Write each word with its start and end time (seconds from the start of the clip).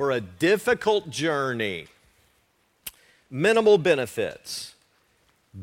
for 0.00 0.12
a 0.12 0.20
difficult 0.22 1.10
journey, 1.10 1.86
minimal 3.28 3.76
benefits, 3.76 4.74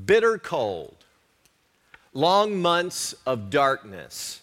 bitter 0.06 0.38
cold, 0.38 0.94
long 2.14 2.56
months 2.56 3.16
of 3.26 3.50
darkness, 3.50 4.42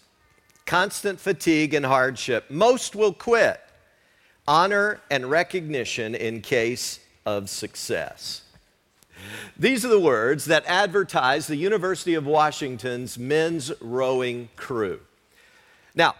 constant 0.65 1.17
fatigue 1.17 1.73
and 1.73 1.85
hardship. 1.85 2.43
Most 2.49 2.93
will 2.93 3.13
quit. 3.13 3.61
Honor 4.45 4.99
and 5.09 5.29
recognition 5.29 6.13
in 6.13 6.41
case 6.41 6.99
of 7.25 7.49
success. 7.49 8.41
These 9.57 9.85
are 9.85 9.87
the 9.87 9.97
words 9.97 10.43
that 10.43 10.65
advertise 10.67 11.47
the 11.47 11.55
University 11.55 12.15
of 12.15 12.25
Washington's 12.25 13.17
men's 13.17 13.71
rowing 13.79 14.49
crew. 14.57 14.99
Now, 15.95 16.15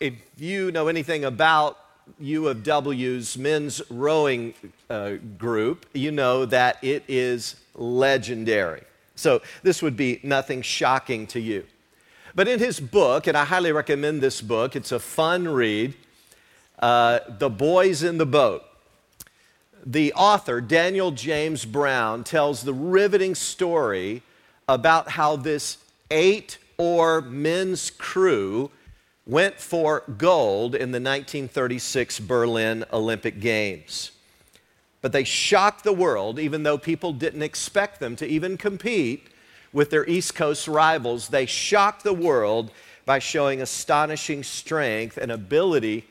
if 0.00 0.14
you 0.38 0.72
know 0.72 0.88
anything 0.88 1.26
about 1.26 1.76
U 2.18 2.48
of 2.48 2.62
W's 2.62 3.38
men's 3.38 3.82
rowing 3.90 4.54
uh, 4.90 5.12
group, 5.38 5.86
you 5.92 6.10
know 6.10 6.44
that 6.46 6.82
it 6.82 7.04
is 7.08 7.56
legendary. 7.74 8.82
So 9.14 9.42
this 9.62 9.82
would 9.82 9.96
be 9.96 10.20
nothing 10.22 10.62
shocking 10.62 11.26
to 11.28 11.40
you. 11.40 11.64
But 12.34 12.48
in 12.48 12.58
his 12.58 12.80
book, 12.80 13.26
and 13.26 13.36
I 13.36 13.44
highly 13.44 13.72
recommend 13.72 14.20
this 14.20 14.40
book, 14.40 14.74
it's 14.74 14.92
a 14.92 14.98
fun 14.98 15.48
read, 15.48 15.94
uh, 16.78 17.20
The 17.28 17.50
Boys 17.50 18.02
in 18.02 18.18
the 18.18 18.26
Boat. 18.26 18.64
The 19.84 20.12
author, 20.14 20.60
Daniel 20.60 21.10
James 21.10 21.64
Brown, 21.64 22.24
tells 22.24 22.62
the 22.62 22.72
riveting 22.72 23.34
story 23.34 24.22
about 24.68 25.10
how 25.10 25.36
this 25.36 25.78
eight 26.10 26.58
or 26.78 27.20
men's 27.20 27.90
crew 27.90 28.70
went 29.32 29.58
for 29.58 30.02
gold 30.18 30.74
in 30.74 30.92
the 30.92 31.00
1936 31.00 32.20
Berlin 32.20 32.84
Olympic 32.92 33.40
Games. 33.40 34.10
But 35.00 35.12
they 35.12 35.24
shocked 35.24 35.84
the 35.84 35.92
world, 35.92 36.38
even 36.38 36.64
though 36.64 36.76
people 36.76 37.14
didn't 37.14 37.42
expect 37.42 37.98
them 37.98 38.14
to 38.16 38.26
even 38.26 38.58
compete 38.58 39.28
with 39.72 39.88
their 39.88 40.06
East 40.06 40.34
Coast 40.34 40.68
rivals. 40.68 41.28
They 41.28 41.46
shocked 41.46 42.04
the 42.04 42.12
world 42.12 42.70
by 43.06 43.20
showing 43.20 43.62
astonishing 43.62 44.42
strength 44.42 45.16
and 45.16 45.32
ability 45.32 46.04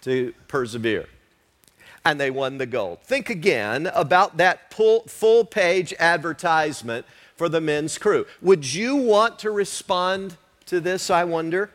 to 0.00 0.32
persevere. 0.48 1.06
And 2.02 2.18
they 2.18 2.30
won 2.30 2.56
the 2.56 2.66
gold. 2.66 3.00
Think 3.02 3.28
again 3.28 3.90
about 3.94 4.38
that 4.38 4.72
full 4.72 5.44
page 5.44 5.92
advertisement 5.98 7.04
for 7.36 7.50
the 7.50 7.60
men's 7.60 7.98
crew. 7.98 8.24
Would 8.40 8.72
you 8.72 8.96
want 8.96 9.38
to 9.40 9.50
respond 9.50 10.38
to 10.64 10.80
this, 10.80 11.10
I 11.10 11.24
wonder? 11.24 11.70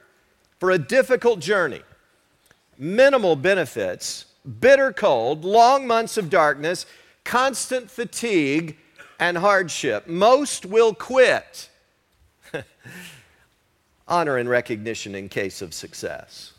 For 0.59 0.71
a 0.71 0.77
difficult 0.77 1.39
journey, 1.39 1.81
minimal 2.77 3.35
benefits, 3.35 4.25
bitter 4.59 4.91
cold, 4.91 5.45
long 5.45 5.87
months 5.87 6.17
of 6.17 6.29
darkness, 6.29 6.85
constant 7.23 7.89
fatigue, 7.89 8.77
and 9.19 9.37
hardship. 9.37 10.07
Most 10.07 10.65
will 10.65 10.93
quit. 10.93 11.69
Honor 14.07 14.37
and 14.37 14.49
recognition 14.49 15.15
in 15.15 15.29
case 15.29 15.61
of 15.61 15.73
success. 15.73 16.53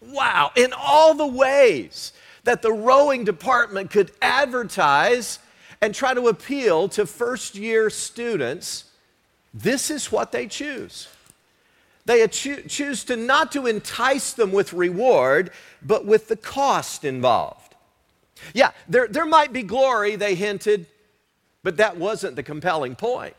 Wow, 0.00 0.52
in 0.56 0.72
all 0.72 1.14
the 1.14 1.26
ways 1.26 2.12
that 2.44 2.62
the 2.62 2.72
rowing 2.72 3.24
department 3.24 3.90
could 3.90 4.12
advertise 4.22 5.38
and 5.82 5.94
try 5.94 6.14
to 6.14 6.28
appeal 6.28 6.88
to 6.90 7.04
first 7.04 7.54
year 7.54 7.90
students, 7.90 8.84
this 9.52 9.90
is 9.90 10.10
what 10.10 10.32
they 10.32 10.46
choose. 10.46 11.08
They 12.10 12.26
choose 12.26 13.04
to 13.04 13.14
not 13.14 13.52
to 13.52 13.68
entice 13.68 14.32
them 14.32 14.50
with 14.50 14.72
reward, 14.72 15.52
but 15.80 16.04
with 16.04 16.26
the 16.26 16.34
cost 16.34 17.04
involved. 17.04 17.76
Yeah, 18.52 18.72
there, 18.88 19.06
there 19.06 19.24
might 19.24 19.52
be 19.52 19.62
glory, 19.62 20.16
they 20.16 20.34
hinted, 20.34 20.86
but 21.62 21.76
that 21.76 21.98
wasn't 21.98 22.34
the 22.34 22.42
compelling 22.42 22.96
point. 22.96 23.36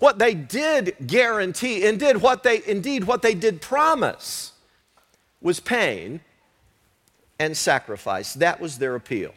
What 0.00 0.18
they 0.18 0.34
did 0.34 0.96
guarantee, 1.06 1.86
and 1.86 1.96
did 2.00 2.22
what 2.22 2.42
they 2.42 2.60
indeed 2.66 3.04
what 3.04 3.22
they 3.22 3.34
did 3.34 3.62
promise, 3.62 4.50
was 5.40 5.60
pain 5.60 6.18
and 7.38 7.56
sacrifice. 7.56 8.34
That 8.34 8.58
was 8.60 8.78
their 8.78 8.96
appeal. 8.96 9.32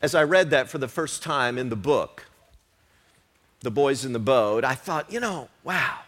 As 0.00 0.14
I 0.14 0.22
read 0.22 0.48
that 0.52 0.70
for 0.70 0.78
the 0.78 0.88
first 0.88 1.22
time 1.22 1.58
in 1.58 1.68
the 1.68 1.76
book, 1.76 2.28
The 3.60 3.70
Boys 3.70 4.06
in 4.06 4.14
the 4.14 4.18
Boat, 4.18 4.64
I 4.64 4.74
thought, 4.74 5.12
you 5.12 5.20
know, 5.20 5.50
wow. 5.64 5.98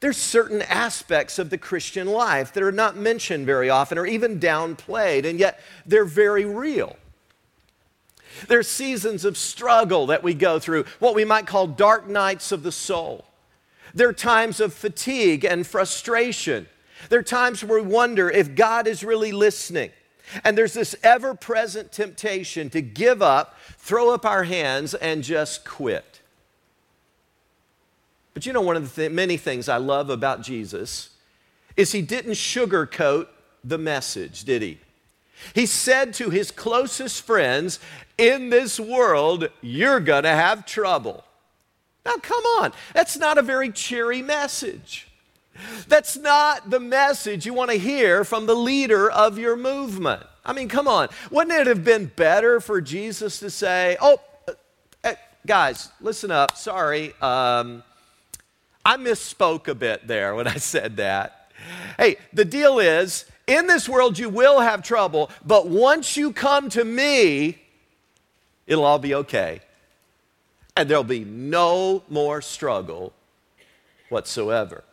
There's 0.00 0.16
certain 0.16 0.62
aspects 0.62 1.38
of 1.38 1.50
the 1.50 1.58
Christian 1.58 2.06
life 2.06 2.52
that 2.52 2.62
are 2.62 2.72
not 2.72 2.96
mentioned 2.96 3.46
very 3.46 3.70
often 3.70 3.96
or 3.96 4.06
even 4.06 4.38
downplayed, 4.38 5.24
and 5.24 5.38
yet 5.38 5.60
they're 5.86 6.04
very 6.04 6.44
real. 6.44 6.96
There's 8.48 8.68
seasons 8.68 9.24
of 9.24 9.38
struggle 9.38 10.06
that 10.08 10.22
we 10.22 10.34
go 10.34 10.58
through, 10.58 10.84
what 10.98 11.14
we 11.14 11.24
might 11.24 11.46
call 11.46 11.66
dark 11.66 12.06
nights 12.08 12.52
of 12.52 12.62
the 12.62 12.72
soul. 12.72 13.24
There 13.94 14.08
are 14.08 14.12
times 14.12 14.60
of 14.60 14.74
fatigue 14.74 15.44
and 15.44 15.66
frustration. 15.66 16.66
There 17.08 17.20
are 17.20 17.24
times 17.24 17.64
where 17.64 17.80
we 17.80 17.88
wonder 17.88 18.28
if 18.28 18.54
God 18.54 18.86
is 18.86 19.02
really 19.02 19.32
listening. 19.32 19.90
And 20.44 20.58
there's 20.58 20.74
this 20.74 20.94
ever 21.02 21.34
present 21.34 21.92
temptation 21.92 22.68
to 22.70 22.82
give 22.82 23.22
up, 23.22 23.56
throw 23.78 24.12
up 24.12 24.26
our 24.26 24.44
hands, 24.44 24.92
and 24.92 25.22
just 25.22 25.64
quit. 25.64 26.15
But 28.36 28.44
you 28.44 28.52
know, 28.52 28.60
one 28.60 28.76
of 28.76 28.82
the 28.82 28.94
th- 28.94 29.12
many 29.12 29.38
things 29.38 29.66
I 29.66 29.78
love 29.78 30.10
about 30.10 30.42
Jesus 30.42 31.08
is 31.74 31.92
he 31.92 32.02
didn't 32.02 32.32
sugarcoat 32.32 33.28
the 33.64 33.78
message, 33.78 34.44
did 34.44 34.60
he? 34.60 34.78
He 35.54 35.64
said 35.64 36.12
to 36.16 36.28
his 36.28 36.50
closest 36.50 37.22
friends, 37.22 37.80
In 38.18 38.50
this 38.50 38.78
world, 38.78 39.48
you're 39.62 40.00
gonna 40.00 40.34
have 40.34 40.66
trouble. 40.66 41.24
Now, 42.04 42.16
come 42.16 42.44
on, 42.60 42.74
that's 42.92 43.16
not 43.16 43.38
a 43.38 43.42
very 43.42 43.72
cheery 43.72 44.20
message. 44.20 45.08
That's 45.88 46.18
not 46.18 46.68
the 46.68 46.78
message 46.78 47.46
you 47.46 47.54
want 47.54 47.70
to 47.70 47.78
hear 47.78 48.22
from 48.22 48.44
the 48.44 48.54
leader 48.54 49.10
of 49.10 49.38
your 49.38 49.56
movement. 49.56 50.22
I 50.44 50.52
mean, 50.52 50.68
come 50.68 50.86
on. 50.86 51.08
Wouldn't 51.30 51.58
it 51.58 51.66
have 51.68 51.84
been 51.84 52.12
better 52.14 52.60
for 52.60 52.82
Jesus 52.82 53.38
to 53.38 53.48
say, 53.48 53.96
Oh, 53.98 54.20
uh, 55.02 55.14
guys, 55.46 55.88
listen 56.02 56.30
up, 56.30 56.58
sorry. 56.58 57.14
Um, 57.22 57.82
I 58.86 58.96
misspoke 58.96 59.66
a 59.66 59.74
bit 59.74 60.06
there 60.06 60.36
when 60.36 60.46
I 60.46 60.58
said 60.58 60.98
that. 60.98 61.50
Hey, 61.98 62.18
the 62.32 62.44
deal 62.44 62.78
is 62.78 63.24
in 63.48 63.66
this 63.66 63.88
world 63.88 64.16
you 64.16 64.28
will 64.28 64.60
have 64.60 64.84
trouble, 64.84 65.28
but 65.44 65.66
once 65.66 66.16
you 66.16 66.32
come 66.32 66.68
to 66.68 66.84
me, 66.84 67.58
it'll 68.64 68.84
all 68.84 69.00
be 69.00 69.12
okay. 69.12 69.60
And 70.76 70.88
there'll 70.88 71.02
be 71.02 71.24
no 71.24 72.04
more 72.08 72.40
struggle 72.40 73.12
whatsoever. 74.08 74.84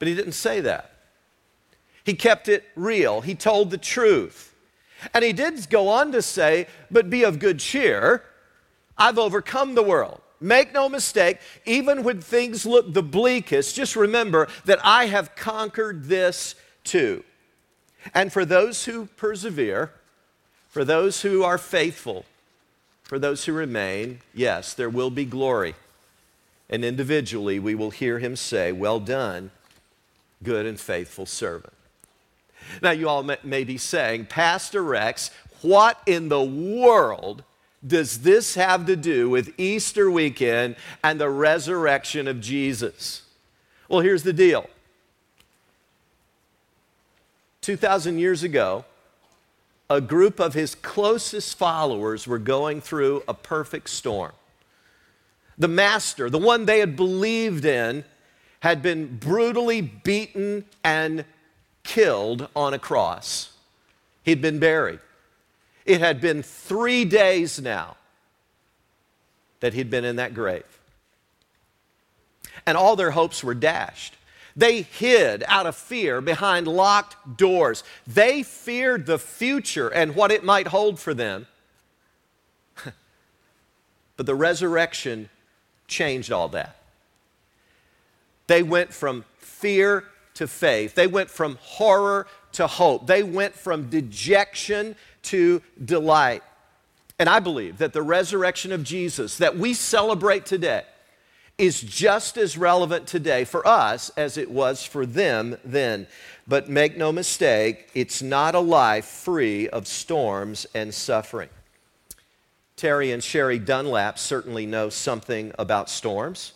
But 0.00 0.08
he 0.08 0.16
didn't 0.16 0.32
say 0.32 0.60
that. 0.60 0.90
He 2.02 2.14
kept 2.14 2.48
it 2.48 2.64
real, 2.74 3.20
he 3.20 3.36
told 3.36 3.70
the 3.70 3.78
truth. 3.78 4.52
And 5.14 5.22
he 5.22 5.32
did 5.32 5.70
go 5.70 5.86
on 5.86 6.10
to 6.10 6.20
say, 6.20 6.66
But 6.90 7.10
be 7.10 7.22
of 7.22 7.38
good 7.38 7.60
cheer, 7.60 8.24
I've 8.98 9.18
overcome 9.18 9.76
the 9.76 9.84
world. 9.84 10.20
Make 10.40 10.72
no 10.72 10.88
mistake, 10.88 11.38
even 11.64 12.02
when 12.02 12.20
things 12.20 12.66
look 12.66 12.92
the 12.92 13.02
bleakest, 13.02 13.76
just 13.76 13.96
remember 13.96 14.48
that 14.64 14.78
I 14.84 15.06
have 15.06 15.36
conquered 15.36 16.04
this 16.04 16.54
too. 16.82 17.24
And 18.12 18.32
for 18.32 18.44
those 18.44 18.84
who 18.84 19.06
persevere, 19.16 19.92
for 20.68 20.84
those 20.84 21.22
who 21.22 21.42
are 21.44 21.56
faithful, 21.56 22.24
for 23.02 23.18
those 23.18 23.44
who 23.44 23.52
remain, 23.52 24.20
yes, 24.34 24.74
there 24.74 24.90
will 24.90 25.10
be 25.10 25.24
glory. 25.24 25.74
And 26.68 26.84
individually, 26.84 27.58
we 27.58 27.74
will 27.74 27.90
hear 27.90 28.18
him 28.18 28.36
say, 28.36 28.72
Well 28.72 29.00
done, 29.00 29.50
good 30.42 30.66
and 30.66 30.80
faithful 30.80 31.26
servant. 31.26 31.72
Now, 32.82 32.90
you 32.90 33.08
all 33.08 33.22
may 33.22 33.64
be 33.64 33.78
saying, 33.78 34.26
Pastor 34.26 34.82
Rex, 34.82 35.30
what 35.62 36.00
in 36.06 36.28
the 36.28 36.42
world 36.42 37.44
does 37.86 38.20
this 38.20 38.54
have 38.54 38.86
to 38.86 38.96
do 38.96 39.28
with 39.28 39.58
Easter 39.58 40.10
weekend 40.10 40.76
and 41.02 41.20
the 41.20 41.28
resurrection 41.28 42.26
of 42.26 42.40
Jesus? 42.40 43.22
Well, 43.88 44.00
here's 44.00 44.22
the 44.22 44.32
deal 44.32 44.68
2,000 47.60 48.18
years 48.18 48.42
ago, 48.42 48.84
a 49.88 50.00
group 50.00 50.40
of 50.40 50.54
his 50.54 50.74
closest 50.74 51.56
followers 51.56 52.26
were 52.26 52.38
going 52.38 52.80
through 52.80 53.22
a 53.28 53.34
perfect 53.34 53.90
storm. 53.90 54.32
The 55.56 55.68
master, 55.68 56.28
the 56.28 56.38
one 56.38 56.64
they 56.64 56.80
had 56.80 56.96
believed 56.96 57.64
in, 57.64 58.04
had 58.60 58.82
been 58.82 59.18
brutally 59.18 59.80
beaten 59.80 60.64
and 60.82 61.24
killed 61.84 62.48
on 62.56 62.74
a 62.74 62.78
cross. 62.78 63.52
He'd 64.24 64.40
been 64.40 64.58
buried. 64.58 65.00
It 65.84 66.00
had 66.00 66.20
been 66.20 66.42
three 66.42 67.04
days 67.04 67.60
now 67.60 67.96
that 69.60 69.74
he'd 69.74 69.90
been 69.90 70.04
in 70.04 70.16
that 70.16 70.34
grave. 70.34 70.64
And 72.66 72.76
all 72.76 72.96
their 72.96 73.10
hopes 73.10 73.44
were 73.44 73.54
dashed. 73.54 74.14
They 74.56 74.82
hid 74.82 75.42
out 75.48 75.66
of 75.66 75.74
fear 75.74 76.20
behind 76.20 76.68
locked 76.68 77.36
doors. 77.36 77.82
They 78.06 78.42
feared 78.42 79.06
the 79.06 79.18
future 79.18 79.88
and 79.88 80.14
what 80.14 80.30
it 80.30 80.44
might 80.44 80.68
hold 80.68 81.00
for 81.00 81.12
them. 81.12 81.46
but 84.16 84.26
the 84.26 84.34
resurrection 84.34 85.28
changed 85.88 86.30
all 86.30 86.48
that. 86.50 86.76
They 88.46 88.62
went 88.62 88.92
from 88.92 89.24
fear 89.38 90.04
to 90.34 90.46
faith, 90.46 90.94
they 90.94 91.06
went 91.06 91.30
from 91.30 91.58
horror 91.60 92.26
to 92.52 92.66
hope, 92.66 93.06
they 93.06 93.22
went 93.22 93.54
from 93.54 93.88
dejection 93.88 94.96
to 95.22 95.62
delight. 95.84 96.42
And 97.18 97.28
I 97.28 97.38
believe 97.38 97.78
that 97.78 97.92
the 97.92 98.02
resurrection 98.02 98.72
of 98.72 98.82
Jesus 98.82 99.38
that 99.38 99.56
we 99.56 99.74
celebrate 99.74 100.46
today 100.46 100.84
is 101.56 101.80
just 101.80 102.36
as 102.36 102.58
relevant 102.58 103.06
today 103.06 103.44
for 103.44 103.66
us 103.66 104.10
as 104.16 104.36
it 104.36 104.50
was 104.50 104.84
for 104.84 105.06
them 105.06 105.56
then. 105.64 106.06
But 106.48 106.68
make 106.68 106.96
no 106.96 107.12
mistake, 107.12 107.88
it's 107.94 108.20
not 108.20 108.54
a 108.54 108.60
life 108.60 109.04
free 109.04 109.68
of 109.68 109.86
storms 109.86 110.66
and 110.74 110.92
suffering. 110.92 111.48
Terry 112.76 113.12
and 113.12 113.22
Sherry 113.22 113.60
Dunlap 113.60 114.18
certainly 114.18 114.66
know 114.66 114.88
something 114.88 115.52
about 115.58 115.88
storms. 115.88 116.52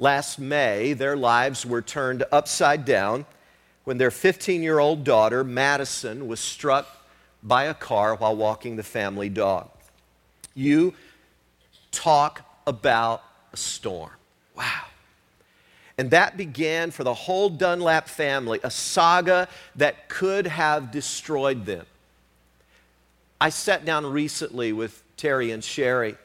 Last 0.00 0.38
May, 0.38 0.94
their 0.94 1.14
lives 1.14 1.66
were 1.66 1.82
turned 1.82 2.24
upside 2.32 2.86
down 2.86 3.26
when 3.84 3.98
their 3.98 4.10
15 4.10 4.62
year 4.62 4.78
old 4.78 5.04
daughter, 5.04 5.44
Madison, 5.44 6.26
was 6.26 6.40
struck 6.40 6.88
by 7.42 7.64
a 7.64 7.74
car 7.74 8.14
while 8.14 8.34
walking 8.34 8.76
the 8.76 8.82
family 8.82 9.28
dog. 9.28 9.68
You 10.54 10.94
talk 11.90 12.42
about 12.66 13.22
a 13.52 13.58
storm. 13.58 14.12
Wow. 14.56 14.84
And 15.98 16.10
that 16.12 16.38
began 16.38 16.90
for 16.92 17.04
the 17.04 17.12
whole 17.12 17.50
Dunlap 17.50 18.08
family 18.08 18.58
a 18.62 18.70
saga 18.70 19.48
that 19.76 20.08
could 20.08 20.46
have 20.46 20.90
destroyed 20.90 21.66
them. 21.66 21.84
I 23.38 23.50
sat 23.50 23.84
down 23.84 24.06
recently 24.06 24.72
with 24.72 25.02
Terry 25.18 25.50
and 25.50 25.62
Sherry 25.62 26.16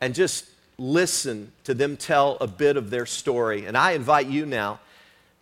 and 0.00 0.14
just 0.14 0.44
listen 0.78 1.52
to 1.64 1.74
them 1.74 1.96
tell 1.96 2.36
a 2.40 2.46
bit 2.46 2.76
of 2.76 2.90
their 2.90 3.06
story. 3.06 3.66
And 3.66 3.76
I 3.76 3.92
invite 3.92 4.26
you 4.26 4.44
now, 4.44 4.80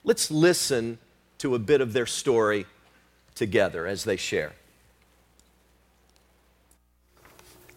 let's 0.04 0.30
listen 0.30 0.98
to 1.38 1.54
a 1.54 1.58
bit 1.58 1.80
of 1.80 1.92
their 1.92 2.06
story 2.06 2.66
together 3.34 3.86
as 3.86 4.04
they 4.04 4.16
share. 4.16 4.52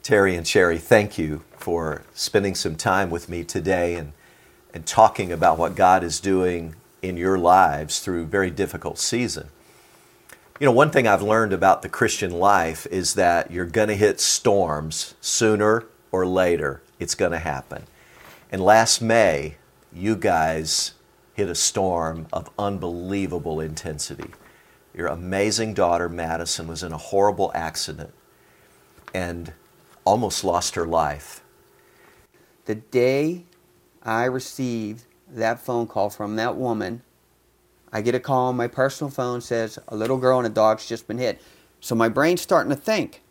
Terry 0.04 0.36
and 0.36 0.48
Sherry, 0.48 0.78
thank 0.78 1.18
you 1.18 1.44
for 1.58 2.04
spending 2.14 2.56
some 2.56 2.76
time 2.76 3.10
with 3.10 3.28
me 3.28 3.44
today 3.44 3.96
and, 3.96 4.14
and 4.74 4.86
talking 4.86 5.32
about 5.32 5.58
what 5.58 5.76
God 5.76 6.04
is 6.04 6.20
doing 6.20 6.76
in 7.02 7.18
your 7.18 7.38
lives 7.38 8.00
through 8.00 8.26
very 8.28 8.50
difficult 8.50 9.00
season. 9.00 9.50
You 10.60 10.66
know, 10.66 10.72
one 10.72 10.92
thing 10.92 11.08
I've 11.08 11.22
learned 11.22 11.52
about 11.52 11.82
the 11.82 11.90
Christian 11.90 12.32
life 12.32 12.88
is 12.90 13.16
that 13.16 13.52
you're 13.52 13.66
going 13.66 13.90
to 13.90 13.96
hit 13.96 14.22
storms 14.22 15.14
sooner 15.20 15.86
or 16.12 16.26
later 16.26 16.82
it's 17.00 17.16
going 17.16 17.32
to 17.32 17.40
happen. 17.40 17.84
And 18.52 18.62
last 18.62 19.02
May, 19.02 19.58
you 19.94 20.16
guys 20.16 20.94
hit 21.34 21.50
a 21.50 21.56
storm 21.56 22.28
of 22.34 22.50
unbelievable 22.58 23.60
intensity. 23.60 24.32
Your 24.94 25.08
amazing 25.08 25.74
daughter, 25.74 26.10
Madison, 26.10 26.68
was 26.68 26.82
in 26.82 26.92
a 26.92 26.98
horrible 26.98 27.52
accident 27.54 28.14
and 29.14 29.54
almost 30.04 30.44
lost 30.44 30.76
her 30.76 30.86
life. 30.86 31.44
The 32.66 32.76
day 32.76 33.46
I 34.02 34.26
received 34.26 35.04
that 35.30 35.60
phone 35.60 35.88
call 35.88 36.10
from 36.10 36.36
that 36.38 36.56
woman, 36.56 37.02
I 37.92 38.02
get 38.02 38.16
a 38.16 38.20
call 38.20 38.48
on 38.48 38.58
my 38.58 38.68
personal 38.68 39.12
phone 39.12 39.42
says 39.42 39.78
a 39.88 39.96
little 39.96 40.18
girl 40.18 40.40
and 40.40 40.48
a 40.48 40.50
dog's 40.50 40.88
just 40.88 41.08
been 41.08 41.18
hit. 41.18 41.42
So 41.80 41.96
my 41.96 42.10
brain's 42.10 42.42
starting 42.42 42.70
to 42.70 42.76
think. 42.76 43.22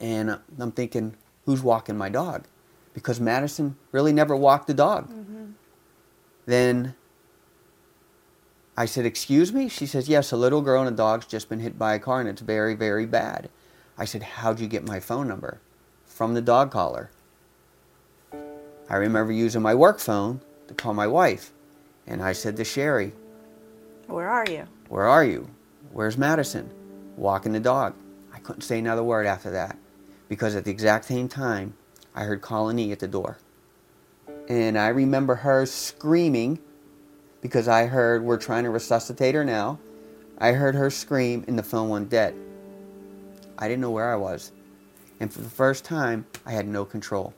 And 0.00 0.38
I'm 0.58 0.72
thinking, 0.72 1.14
who's 1.44 1.62
walking 1.62 1.96
my 1.96 2.08
dog? 2.08 2.44
Because 2.94 3.20
Madison 3.20 3.76
really 3.90 4.12
never 4.12 4.36
walked 4.36 4.66
the 4.66 4.74
dog. 4.74 5.08
Mm-hmm. 5.08 5.52
Then 6.46 6.94
I 8.76 8.86
said, 8.86 9.06
Excuse 9.06 9.52
me? 9.52 9.68
She 9.68 9.86
says, 9.86 10.08
Yes, 10.08 10.32
a 10.32 10.36
little 10.36 10.60
girl 10.60 10.82
and 10.82 10.92
a 10.92 10.96
dog's 10.96 11.26
just 11.26 11.48
been 11.48 11.60
hit 11.60 11.78
by 11.78 11.94
a 11.94 11.98
car 11.98 12.20
and 12.20 12.28
it's 12.28 12.42
very, 12.42 12.74
very 12.74 13.06
bad. 13.06 13.48
I 13.96 14.04
said, 14.04 14.22
How'd 14.22 14.60
you 14.60 14.68
get 14.68 14.84
my 14.86 15.00
phone 15.00 15.28
number? 15.28 15.60
From 16.06 16.34
the 16.34 16.42
dog 16.42 16.70
collar. 16.70 17.10
I 18.90 18.96
remember 18.96 19.32
using 19.32 19.62
my 19.62 19.74
work 19.74 19.98
phone 19.98 20.40
to 20.68 20.74
call 20.74 20.92
my 20.92 21.06
wife. 21.06 21.50
And 22.06 22.22
I 22.22 22.32
said 22.32 22.56
to 22.56 22.64
Sherry, 22.64 23.12
Where 24.06 24.28
are 24.28 24.44
you? 24.48 24.66
Where 24.88 25.06
are 25.06 25.24
you? 25.24 25.48
Where's 25.92 26.18
Madison? 26.18 26.70
Walking 27.16 27.52
the 27.52 27.60
dog. 27.60 27.94
I 28.34 28.38
couldn't 28.38 28.62
say 28.62 28.78
another 28.78 29.02
word 29.02 29.26
after 29.26 29.50
that 29.50 29.76
because 30.32 30.56
at 30.56 30.64
the 30.64 30.70
exact 30.70 31.04
same 31.04 31.28
time, 31.28 31.74
I 32.14 32.22
heard 32.24 32.40
Colony 32.40 32.90
at 32.90 33.00
the 33.00 33.06
door. 33.06 33.36
And 34.48 34.78
I 34.78 34.88
remember 34.88 35.34
her 35.34 35.66
screaming 35.66 36.58
because 37.42 37.68
I 37.68 37.84
heard 37.84 38.24
we're 38.24 38.38
trying 38.38 38.64
to 38.64 38.70
resuscitate 38.70 39.34
her 39.34 39.44
now. 39.44 39.78
I 40.38 40.52
heard 40.52 40.74
her 40.74 40.88
scream 40.88 41.44
and 41.46 41.58
the 41.58 41.62
phone 41.62 41.90
went 41.90 42.08
dead. 42.08 42.34
I 43.58 43.68
didn't 43.68 43.82
know 43.82 43.90
where 43.90 44.10
I 44.10 44.16
was. 44.16 44.52
And 45.20 45.30
for 45.30 45.42
the 45.42 45.50
first 45.50 45.84
time, 45.84 46.24
I 46.46 46.52
had 46.52 46.66
no 46.66 46.86
control. 46.86 47.34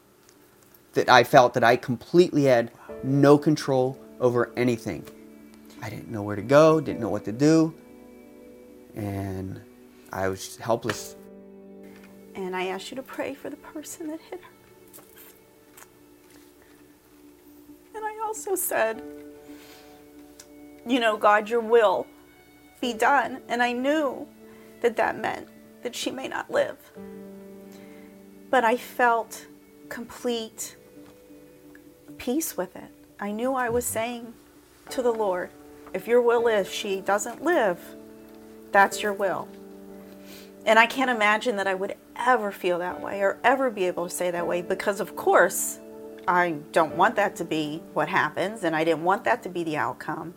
That 0.92 1.08
I 1.08 1.24
felt 1.24 1.52
that 1.54 1.64
I 1.64 1.74
completely 1.74 2.44
had 2.44 2.70
no 3.02 3.36
control 3.36 3.98
over 4.20 4.52
anything. 4.56 5.04
I 5.82 5.90
didn't 5.90 6.12
know 6.12 6.22
where 6.22 6.36
to 6.36 6.42
go, 6.42 6.80
didn't 6.80 7.00
know 7.00 7.08
what 7.08 7.24
to 7.24 7.32
do, 7.32 7.74
and 8.94 9.60
I 10.12 10.28
was 10.28 10.58
helpless 10.58 11.16
and 12.34 12.54
I 12.56 12.66
ask 12.66 12.90
you 12.90 12.96
to 12.96 13.02
pray 13.02 13.34
for 13.34 13.50
the 13.50 13.56
person 13.56 14.08
that 14.08 14.20
hit 14.30 14.40
her. 14.40 14.50
And 17.94 18.04
I 18.04 18.20
also 18.24 18.54
said, 18.54 19.02
you 20.86 21.00
know, 21.00 21.16
God, 21.16 21.48
your 21.48 21.60
will 21.60 22.06
be 22.80 22.92
done. 22.92 23.40
And 23.48 23.62
I 23.62 23.72
knew 23.72 24.26
that 24.80 24.96
that 24.96 25.18
meant 25.18 25.48
that 25.82 25.94
she 25.94 26.10
may 26.10 26.28
not 26.28 26.50
live. 26.50 26.76
But 28.50 28.64
I 28.64 28.76
felt 28.76 29.46
complete 29.88 30.76
peace 32.18 32.56
with 32.56 32.74
it. 32.76 32.90
I 33.20 33.30
knew 33.30 33.54
I 33.54 33.68
was 33.68 33.84
saying 33.84 34.34
to 34.90 35.02
the 35.02 35.12
Lord, 35.12 35.50
if 35.92 36.08
your 36.08 36.20
will 36.20 36.48
is 36.48 36.70
she 36.70 37.00
doesn't 37.00 37.42
live, 37.42 37.78
that's 38.72 39.02
your 39.02 39.12
will. 39.12 39.48
And 40.66 40.78
I 40.78 40.86
can't 40.86 41.10
imagine 41.10 41.56
that 41.56 41.66
I 41.66 41.74
would 41.74 41.94
ever 42.16 42.50
feel 42.50 42.78
that 42.78 43.00
way 43.02 43.20
or 43.20 43.38
ever 43.44 43.70
be 43.70 43.84
able 43.84 44.08
to 44.08 44.14
say 44.14 44.30
that 44.30 44.46
way 44.46 44.62
because, 44.62 45.00
of 45.00 45.14
course, 45.14 45.78
I 46.26 46.56
don't 46.72 46.96
want 46.96 47.16
that 47.16 47.36
to 47.36 47.44
be 47.44 47.82
what 47.92 48.08
happens 48.08 48.64
and 48.64 48.74
I 48.74 48.84
didn't 48.84 49.04
want 49.04 49.24
that 49.24 49.42
to 49.42 49.48
be 49.48 49.62
the 49.62 49.76
outcome. 49.76 50.34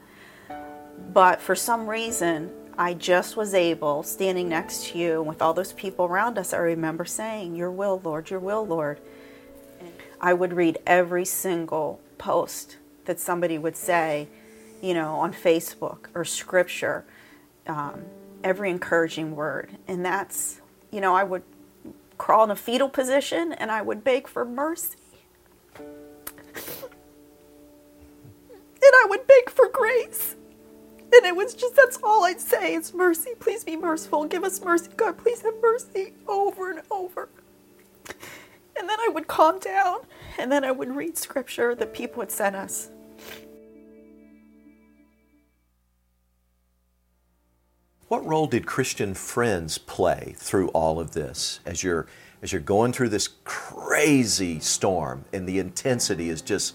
But 1.13 1.39
for 1.39 1.55
some 1.55 1.89
reason, 1.89 2.51
I 2.77 2.93
just 2.93 3.37
was 3.37 3.53
able, 3.53 4.03
standing 4.03 4.49
next 4.49 4.87
to 4.87 4.97
you 4.97 5.23
with 5.23 5.41
all 5.41 5.53
those 5.53 5.73
people 5.73 6.05
around 6.05 6.37
us, 6.37 6.53
I 6.53 6.57
remember 6.57 7.05
saying, 7.05 7.55
Your 7.55 7.71
will, 7.71 8.01
Lord, 8.03 8.29
your 8.29 8.39
will, 8.39 8.65
Lord. 8.65 8.99
I 10.19 10.33
would 10.33 10.53
read 10.53 10.79
every 10.85 11.25
single 11.25 11.99
post 12.17 12.77
that 13.05 13.19
somebody 13.19 13.57
would 13.57 13.75
say, 13.75 14.27
you 14.81 14.93
know, 14.93 15.15
on 15.15 15.33
Facebook 15.33 16.07
or 16.13 16.25
scripture, 16.25 17.05
um, 17.65 18.03
every 18.47 18.71
encouraging 18.71 19.35
word. 19.35 19.77
And 19.87 20.05
that's, 20.05 20.61
you 20.91 21.01
know, 21.01 21.13
I 21.13 21.23
would 21.23 21.43
crawl 22.17 22.45
in 22.45 22.51
a 22.51 22.55
fetal 22.55 22.89
position 22.89 23.53
and 23.53 23.71
I 23.71 23.81
would 23.81 24.03
beg 24.03 24.27
for 24.27 24.45
mercy. 24.45 24.97
and 25.77 25.85
I 28.81 29.05
would 29.09 29.27
beg 29.27 29.49
for 29.49 29.67
grace. 29.69 30.35
And 31.13 31.25
it 31.25 31.35
was 31.35 31.53
just, 31.53 31.75
that's 31.75 31.99
all 32.03 32.25
I'd 32.25 32.39
say 32.39 32.73
is 32.73 32.93
mercy. 32.93 33.31
Please 33.39 33.63
be 33.63 33.75
merciful. 33.75 34.25
Give 34.25 34.43
us 34.43 34.61
mercy. 34.61 34.89
God, 34.95 35.17
please 35.17 35.41
have 35.41 35.53
mercy 35.61 36.13
over 36.27 36.71
and 36.71 36.81
over. 36.89 37.29
And 38.79 38.87
then 38.87 38.99
I 38.99 39.09
would 39.09 39.27
calm 39.27 39.59
down 39.59 39.99
and 40.37 40.51
then 40.51 40.63
I 40.63 40.71
would 40.71 40.95
read 40.95 41.17
scripture 41.17 41.75
that 41.75 41.93
people 41.93 42.21
had 42.21 42.31
sent 42.31 42.55
us. 42.55 42.91
What 48.07 48.25
role 48.25 48.47
did 48.47 48.65
Christian 48.65 49.13
friends 49.13 49.77
play 49.77 50.33
through 50.37 50.69
all 50.69 50.97
of 50.97 51.11
this 51.11 51.59
as 51.65 51.83
you're 51.83 52.07
as 52.41 52.53
you're 52.53 52.61
going 52.61 52.93
through 52.93 53.09
this 53.09 53.29
crazy 53.43 54.61
storm 54.61 55.25
and 55.33 55.47
the 55.47 55.59
intensity 55.59 56.29
is 56.29 56.41
just 56.41 56.73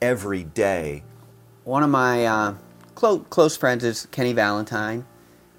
every 0.00 0.44
day? 0.44 1.02
One 1.64 1.82
of 1.82 1.90
my 1.90 2.26
uh, 2.26 2.54
close, 2.94 3.24
close 3.28 3.56
friends 3.56 3.82
is 3.82 4.06
Kenny 4.12 4.32
Valentine, 4.32 5.04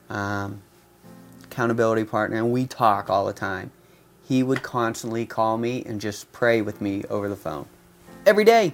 um, 0.09 0.61
accountability 1.43 2.05
partner, 2.05 2.37
and 2.37 2.51
we 2.51 2.65
talk 2.65 3.09
all 3.09 3.25
the 3.25 3.33
time. 3.33 3.71
He 4.25 4.41
would 4.41 4.63
constantly 4.63 5.25
call 5.25 5.57
me 5.57 5.83
and 5.85 5.99
just 5.99 6.31
pray 6.31 6.61
with 6.61 6.79
me 6.79 7.03
over 7.09 7.27
the 7.27 7.35
phone 7.35 7.65
every 8.25 8.45
day, 8.45 8.73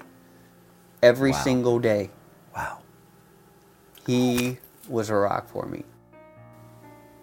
every 1.01 1.31
wow. 1.31 1.37
single 1.37 1.79
day. 1.79 2.11
Wow. 2.55 2.79
He 4.05 4.59
was 4.87 5.09
a 5.09 5.15
rock 5.15 5.49
for 5.49 5.65
me. 5.65 5.83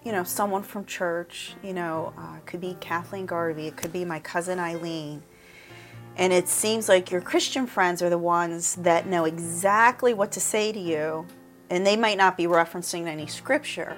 You 0.05 0.13
know, 0.13 0.25
someone 0.25 0.63
from 0.63 0.85
church, 0.85 1.55
you 1.63 1.73
know, 1.73 2.13
uh, 2.19 2.39
could 2.45 2.61
be 2.61 2.77
Kathleen 2.81 3.27
Garvey, 3.27 3.69
it 3.69 3.77
could 3.77 3.93
be 3.93 4.05
my 4.05 4.19
cousin 4.19 4.59
Eileen. 4.59 5.23
And 6.17 6.33
it 6.33 6.49
seems 6.49 6.89
like 6.89 7.11
your 7.11 7.21
Christian 7.21 7.67
friends 7.67 8.03
are 8.03 8.11
the 8.11 8.19
ones 8.19 8.75
that 8.77 9.07
know 9.07 9.25
exactly 9.25 10.13
what 10.13 10.33
to 10.33 10.41
say 10.41 10.73
to 10.73 10.79
you. 10.79 11.27
And 11.71 11.87
they 11.87 11.97
might 11.97 12.19
not 12.19 12.37
be 12.37 12.45
referencing 12.45 13.07
any 13.07 13.27
scripture, 13.27 13.97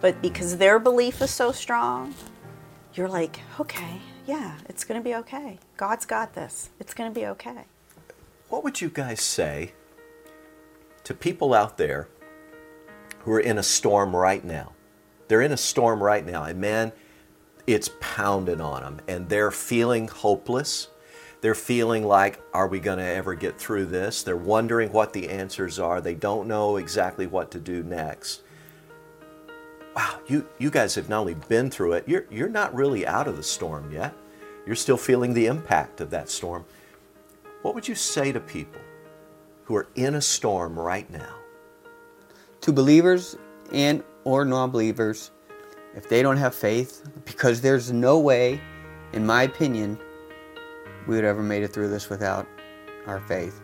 but 0.00 0.22
because 0.22 0.56
their 0.56 0.78
belief 0.78 1.20
is 1.20 1.30
so 1.30 1.52
strong, 1.52 2.14
you're 2.94 3.08
like, 3.08 3.40
okay, 3.58 4.00
yeah, 4.26 4.56
it's 4.68 4.84
going 4.84 4.98
to 4.98 5.04
be 5.04 5.14
okay. 5.16 5.58
God's 5.76 6.06
got 6.06 6.34
this. 6.34 6.70
It's 6.78 6.94
going 6.94 7.12
to 7.12 7.20
be 7.20 7.26
okay. 7.26 7.64
What 8.48 8.64
would 8.64 8.80
you 8.80 8.88
guys 8.88 9.20
say 9.20 9.72
to 11.04 11.12
people 11.12 11.52
out 11.52 11.76
there 11.76 12.08
who 13.20 13.32
are 13.32 13.40
in 13.40 13.58
a 13.58 13.62
storm 13.62 14.16
right 14.16 14.44
now? 14.44 14.72
They're 15.30 15.42
in 15.42 15.52
a 15.52 15.56
storm 15.56 16.02
right 16.02 16.26
now, 16.26 16.42
and 16.42 16.60
man, 16.60 16.90
it's 17.64 17.88
pounding 18.00 18.60
on 18.60 18.82
them, 18.82 19.00
and 19.06 19.28
they're 19.28 19.52
feeling 19.52 20.08
hopeless. 20.08 20.88
They're 21.40 21.54
feeling 21.54 22.04
like, 22.04 22.42
are 22.52 22.66
we 22.66 22.80
going 22.80 22.98
to 22.98 23.04
ever 23.04 23.36
get 23.36 23.56
through 23.56 23.86
this? 23.86 24.24
They're 24.24 24.36
wondering 24.36 24.90
what 24.90 25.12
the 25.12 25.28
answers 25.28 25.78
are. 25.78 26.00
They 26.00 26.16
don't 26.16 26.48
know 26.48 26.78
exactly 26.78 27.28
what 27.28 27.52
to 27.52 27.60
do 27.60 27.84
next. 27.84 28.42
Wow, 29.94 30.18
you, 30.26 30.48
you 30.58 30.68
guys 30.68 30.96
have 30.96 31.08
not 31.08 31.20
only 31.20 31.34
been 31.34 31.70
through 31.70 31.92
it, 31.92 32.08
you're, 32.08 32.26
you're 32.28 32.48
not 32.48 32.74
really 32.74 33.06
out 33.06 33.28
of 33.28 33.36
the 33.36 33.44
storm 33.44 33.92
yet. 33.92 34.12
You're 34.66 34.74
still 34.74 34.96
feeling 34.96 35.32
the 35.32 35.46
impact 35.46 36.00
of 36.00 36.10
that 36.10 36.28
storm. 36.28 36.64
What 37.62 37.76
would 37.76 37.86
you 37.86 37.94
say 37.94 38.32
to 38.32 38.40
people 38.40 38.80
who 39.62 39.76
are 39.76 39.86
in 39.94 40.16
a 40.16 40.20
storm 40.20 40.76
right 40.76 41.08
now? 41.08 41.36
To 42.62 42.72
believers 42.72 43.36
and 43.72 44.02
or 44.24 44.44
non-believers, 44.44 45.30
if 45.94 46.08
they 46.08 46.22
don't 46.22 46.36
have 46.36 46.54
faith, 46.54 47.02
because 47.24 47.60
there's 47.60 47.92
no 47.92 48.18
way, 48.18 48.60
in 49.12 49.26
my 49.26 49.42
opinion, 49.42 49.98
we 51.06 51.16
would 51.16 51.24
ever 51.24 51.42
made 51.42 51.62
it 51.62 51.72
through 51.72 51.88
this 51.88 52.08
without 52.08 52.46
our 53.06 53.20
faith. 53.20 53.60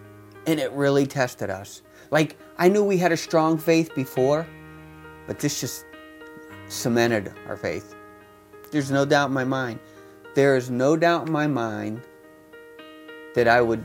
And 0.46 0.58
it 0.58 0.72
really 0.72 1.06
tested 1.06 1.50
us. 1.50 1.82
Like 2.10 2.36
I 2.58 2.68
knew 2.68 2.82
we 2.82 2.98
had 2.98 3.12
a 3.12 3.16
strong 3.16 3.58
faith 3.58 3.94
before, 3.94 4.46
but 5.26 5.38
this 5.38 5.60
just 5.60 5.84
cemented 6.68 7.32
our 7.46 7.56
faith. 7.56 7.94
There's 8.70 8.90
no 8.90 9.04
doubt 9.04 9.28
in 9.28 9.34
my 9.34 9.44
mind. 9.44 9.78
There 10.34 10.56
is 10.56 10.70
no 10.70 10.96
doubt 10.96 11.26
in 11.26 11.32
my 11.32 11.46
mind 11.46 12.02
that 13.34 13.48
I 13.48 13.60
would 13.60 13.84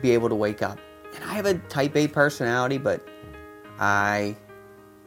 be 0.00 0.12
able 0.12 0.28
to 0.28 0.34
wake 0.34 0.62
up. 0.62 0.78
And 1.14 1.24
I 1.24 1.34
have 1.34 1.46
a 1.46 1.54
type 1.54 1.96
A 1.96 2.08
personality, 2.08 2.78
but 2.78 3.06
I 3.78 4.36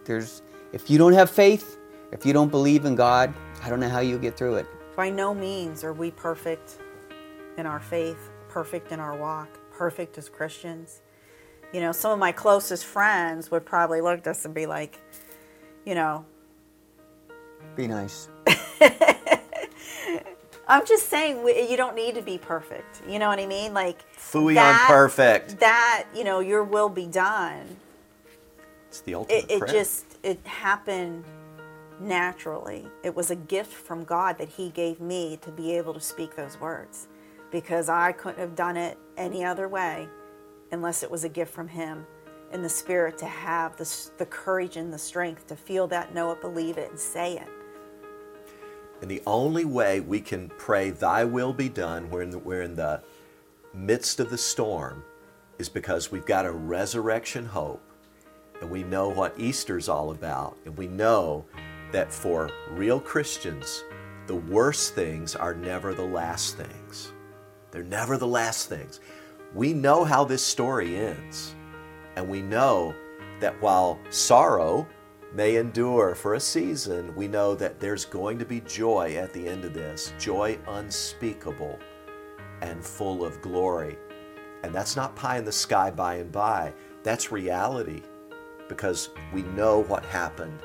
there's 0.05 0.43
if 0.75 0.89
you 0.89 0.97
don't 0.97 1.13
have 1.13 1.29
faith, 1.29 1.77
if 2.11 2.25
you 2.25 2.33
don't 2.33 2.51
believe 2.51 2.83
in 2.83 2.95
God, 2.95 3.33
I 3.63 3.69
don't 3.69 3.79
know 3.79 3.87
how 3.87 3.99
you'll 4.01 4.19
get 4.19 4.35
through 4.35 4.55
it. 4.55 4.67
By 4.97 5.09
no 5.09 5.33
means 5.33 5.85
are 5.85 5.93
we 5.93 6.11
perfect 6.11 6.79
in 7.57 7.65
our 7.65 7.79
faith, 7.79 8.29
perfect 8.49 8.91
in 8.91 8.99
our 8.99 9.15
walk, 9.15 9.47
perfect 9.71 10.17
as 10.17 10.27
Christians. 10.27 10.99
You 11.71 11.79
know, 11.79 11.93
some 11.93 12.11
of 12.11 12.19
my 12.19 12.33
closest 12.33 12.83
friends 12.85 13.49
would 13.51 13.65
probably 13.65 14.01
look 14.01 14.19
at 14.19 14.27
us 14.27 14.43
and 14.43 14.53
be 14.53 14.65
like, 14.65 14.99
you 15.85 15.95
know, 15.95 16.25
Be 17.77 17.87
nice. 17.87 18.27
I'm 20.67 20.85
just 20.85 21.07
saying 21.07 21.47
you 21.69 21.77
don't 21.77 21.95
need 21.95 22.15
to 22.15 22.21
be 22.21 22.37
perfect. 22.37 23.01
You 23.07 23.17
know 23.19 23.29
what 23.29 23.39
I 23.39 23.45
mean? 23.45 23.73
Like 23.73 24.03
Fooey 24.17 24.61
on 24.61 24.75
perfect. 24.87 25.57
That 25.61 26.05
you 26.13 26.25
know, 26.25 26.39
your 26.39 26.65
will 26.65 26.89
be 26.89 27.05
done. 27.05 27.77
It's 28.89 28.99
the 29.01 29.15
ultimate 29.15 29.45
It, 29.49 29.61
it 29.61 29.67
just 29.69 30.14
it 30.25 30.45
happened 30.45 31.23
naturally. 32.01 32.87
It 33.03 33.15
was 33.15 33.29
a 33.29 33.35
gift 33.35 33.71
from 33.71 34.03
God 34.03 34.37
that 34.39 34.49
He 34.49 34.71
gave 34.71 34.99
me 34.99 35.37
to 35.43 35.51
be 35.51 35.77
able 35.77 35.93
to 35.93 36.01
speak 36.01 36.35
those 36.35 36.59
words, 36.59 37.07
because 37.51 37.87
I 37.87 38.11
couldn't 38.11 38.39
have 38.39 38.55
done 38.55 38.75
it 38.75 38.97
any 39.17 39.45
other 39.45 39.69
way, 39.69 40.09
unless 40.71 41.03
it 41.03 41.11
was 41.11 41.23
a 41.23 41.29
gift 41.29 41.53
from 41.53 41.67
Him, 41.67 42.05
in 42.51 42.63
the 42.63 42.69
Spirit 42.69 43.17
to 43.19 43.27
have 43.27 43.77
the 43.77 44.09
the 44.17 44.25
courage 44.25 44.77
and 44.77 44.91
the 44.91 44.97
strength 44.97 45.45
to 45.47 45.55
feel 45.55 45.87
that, 45.87 46.13
know 46.13 46.31
it, 46.31 46.41
believe 46.41 46.77
it, 46.79 46.89
and 46.89 46.99
say 46.99 47.37
it. 47.37 47.47
And 49.01 49.11
the 49.11 49.21
only 49.27 49.65
way 49.65 49.99
we 49.99 50.19
can 50.21 50.49
pray, 50.57 50.89
Thy 50.89 51.23
will 51.23 51.53
be 51.53 51.69
done, 51.69 52.09
we're 52.09 52.23
in 52.23 52.31
the, 52.31 52.39
we're 52.39 52.63
in 52.63 52.75
the 52.75 53.03
midst 53.73 54.19
of 54.19 54.31
the 54.31 54.37
storm, 54.37 55.03
is 55.59 55.69
because 55.69 56.11
we've 56.11 56.25
got 56.25 56.47
a 56.47 56.51
resurrection 56.51 57.45
hope. 57.45 57.84
And 58.65 58.71
we 58.71 58.81
know 58.81 59.09
what 59.09 59.39
Easter's 59.39 59.87
all 59.87 60.09
about. 60.09 60.57
And 60.65 60.75
we 60.75 60.87
know 60.87 61.45
that 61.91 62.11
for 62.11 62.49
real 62.71 62.99
Christians, 62.99 63.83
the 64.25 64.37
worst 64.37 64.95
things 64.95 65.35
are 65.35 65.53
never 65.53 65.93
the 65.93 66.07
last 66.07 66.57
things. 66.57 67.13
They're 67.69 67.83
never 67.83 68.17
the 68.17 68.25
last 68.25 68.67
things. 68.67 69.01
We 69.53 69.71
know 69.71 70.03
how 70.03 70.23
this 70.23 70.41
story 70.41 70.97
ends. 70.97 71.53
And 72.15 72.27
we 72.27 72.41
know 72.41 72.95
that 73.39 73.61
while 73.61 73.99
sorrow 74.09 74.87
may 75.31 75.57
endure 75.57 76.15
for 76.15 76.33
a 76.33 76.39
season, 76.39 77.15
we 77.15 77.27
know 77.27 77.53
that 77.53 77.79
there's 77.79 78.03
going 78.03 78.39
to 78.39 78.45
be 78.45 78.61
joy 78.61 79.13
at 79.15 79.31
the 79.31 79.47
end 79.47 79.63
of 79.63 79.75
this 79.75 80.11
joy 80.17 80.57
unspeakable 80.69 81.77
and 82.63 82.83
full 82.83 83.23
of 83.23 83.43
glory. 83.43 83.95
And 84.63 84.73
that's 84.73 84.95
not 84.95 85.15
pie 85.15 85.37
in 85.37 85.45
the 85.45 85.51
sky 85.51 85.91
by 85.91 86.15
and 86.15 86.31
by, 86.31 86.73
that's 87.03 87.31
reality 87.31 88.01
because 88.67 89.09
we 89.33 89.43
know 89.43 89.83
what 89.83 90.05
happened 90.05 90.59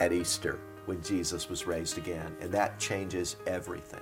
at 0.00 0.12
Easter 0.12 0.58
when 0.86 1.02
Jesus 1.02 1.48
was 1.48 1.66
raised 1.66 1.98
again, 1.98 2.36
and 2.40 2.50
that 2.52 2.78
changes 2.78 3.36
everything. 3.46 4.00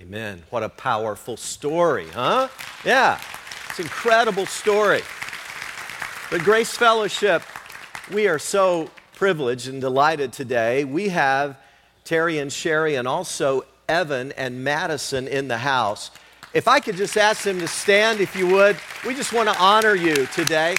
Amen. 0.00 0.42
What 0.50 0.62
a 0.62 0.68
powerful 0.68 1.36
story, 1.36 2.08
huh? 2.08 2.48
Yeah, 2.84 3.20
it's 3.68 3.78
an 3.78 3.86
incredible 3.86 4.46
story. 4.46 5.02
But 6.30 6.42
Grace 6.42 6.76
Fellowship, 6.76 7.42
we 8.12 8.28
are 8.28 8.38
so 8.38 8.90
privileged 9.14 9.68
and 9.68 9.80
delighted 9.80 10.32
today. 10.32 10.84
We 10.84 11.08
have 11.08 11.58
Terry 12.04 12.38
and 12.38 12.52
Sherry 12.52 12.94
and 12.94 13.08
also 13.08 13.64
Evan 13.88 14.32
and 14.32 14.62
Madison 14.62 15.26
in 15.26 15.48
the 15.48 15.58
house. 15.58 16.10
If 16.54 16.68
I 16.68 16.80
could 16.80 16.96
just 16.96 17.16
ask 17.16 17.42
them 17.42 17.58
to 17.58 17.68
stand, 17.68 18.20
if 18.20 18.36
you 18.36 18.46
would, 18.46 18.76
we 19.06 19.14
just 19.14 19.32
want 19.32 19.48
to 19.48 19.58
honor 19.58 19.94
you 19.94 20.26
today. 20.26 20.76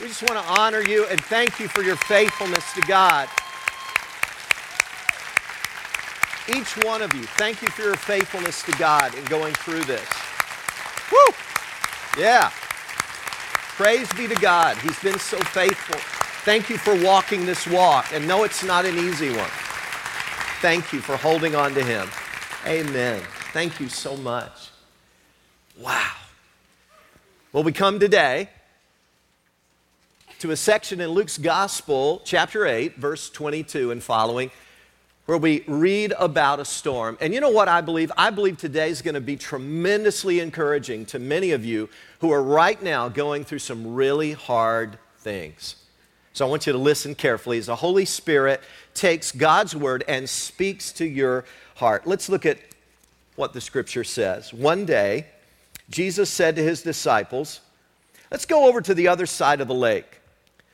We 0.00 0.08
just 0.08 0.22
want 0.22 0.34
to 0.44 0.60
honor 0.60 0.82
you 0.82 1.06
and 1.06 1.18
thank 1.24 1.58
you 1.58 1.68
for 1.68 1.82
your 1.82 1.96
faithfulness 1.96 2.70
to 2.74 2.82
God. 2.82 3.28
Each 6.54 6.76
one 6.84 7.00
of 7.00 7.14
you, 7.14 7.22
thank 7.22 7.62
you 7.62 7.68
for 7.68 7.82
your 7.82 7.96
faithfulness 7.96 8.62
to 8.64 8.72
God 8.72 9.14
in 9.14 9.24
going 9.24 9.54
through 9.54 9.84
this. 9.84 10.06
Woo! 11.10 11.34
Yeah. 12.18 12.50
Praise 12.50 14.12
be 14.12 14.28
to 14.28 14.34
God. 14.34 14.76
He's 14.78 14.98
been 15.00 15.18
so 15.18 15.38
faithful. 15.38 15.98
Thank 16.44 16.68
you 16.68 16.76
for 16.76 16.94
walking 17.02 17.46
this 17.46 17.66
walk. 17.66 18.12
And 18.12 18.28
no, 18.28 18.44
it's 18.44 18.62
not 18.62 18.84
an 18.84 18.98
easy 18.98 19.30
one. 19.30 19.50
Thank 20.60 20.92
you 20.92 21.00
for 21.00 21.16
holding 21.16 21.56
on 21.56 21.74
to 21.74 21.82
Him. 21.82 22.08
Amen. 22.66 23.22
Thank 23.52 23.80
you 23.80 23.88
so 23.88 24.16
much. 24.16 24.70
Wow. 25.78 26.12
Well, 27.52 27.64
we 27.64 27.72
come 27.72 27.98
today 27.98 28.50
to 30.40 30.50
a 30.50 30.56
section 30.56 31.00
in 31.00 31.10
Luke's 31.10 31.38
Gospel, 31.38 32.20
chapter 32.24 32.66
8, 32.66 32.96
verse 32.96 33.30
22 33.30 33.90
and 33.90 34.02
following, 34.02 34.50
where 35.24 35.38
we 35.38 35.64
read 35.66 36.12
about 36.18 36.60
a 36.60 36.64
storm. 36.64 37.16
And 37.22 37.32
you 37.32 37.40
know 37.40 37.50
what 37.50 37.68
I 37.68 37.80
believe? 37.80 38.12
I 38.18 38.28
believe 38.28 38.58
today 38.58 38.90
is 38.90 39.00
going 39.00 39.14
to 39.14 39.20
be 39.20 39.36
tremendously 39.36 40.40
encouraging 40.40 41.06
to 41.06 41.18
many 41.18 41.52
of 41.52 41.64
you 41.64 41.88
who 42.20 42.30
are 42.32 42.42
right 42.42 42.80
now 42.82 43.08
going 43.08 43.44
through 43.44 43.60
some 43.60 43.94
really 43.94 44.32
hard 44.32 44.98
things. 45.20 45.76
So 46.34 46.46
I 46.46 46.50
want 46.50 46.66
you 46.66 46.72
to 46.74 46.78
listen 46.78 47.14
carefully 47.14 47.56
as 47.56 47.66
the 47.66 47.76
Holy 47.76 48.04
Spirit 48.04 48.60
takes 48.92 49.32
God's 49.32 49.74
word 49.74 50.04
and 50.06 50.28
speaks 50.28 50.92
to 50.92 51.06
your 51.06 51.46
heart. 51.76 52.06
Let's 52.06 52.28
look 52.28 52.44
at 52.44 52.58
what 53.36 53.54
the 53.54 53.60
scripture 53.62 54.04
says. 54.04 54.52
One 54.52 54.84
day, 54.84 55.26
Jesus 55.88 56.28
said 56.28 56.56
to 56.56 56.62
his 56.62 56.82
disciples, 56.82 57.60
Let's 58.30 58.44
go 58.44 58.68
over 58.68 58.82
to 58.82 58.92
the 58.92 59.08
other 59.08 59.24
side 59.24 59.62
of 59.62 59.68
the 59.68 59.74
lake. 59.74 60.20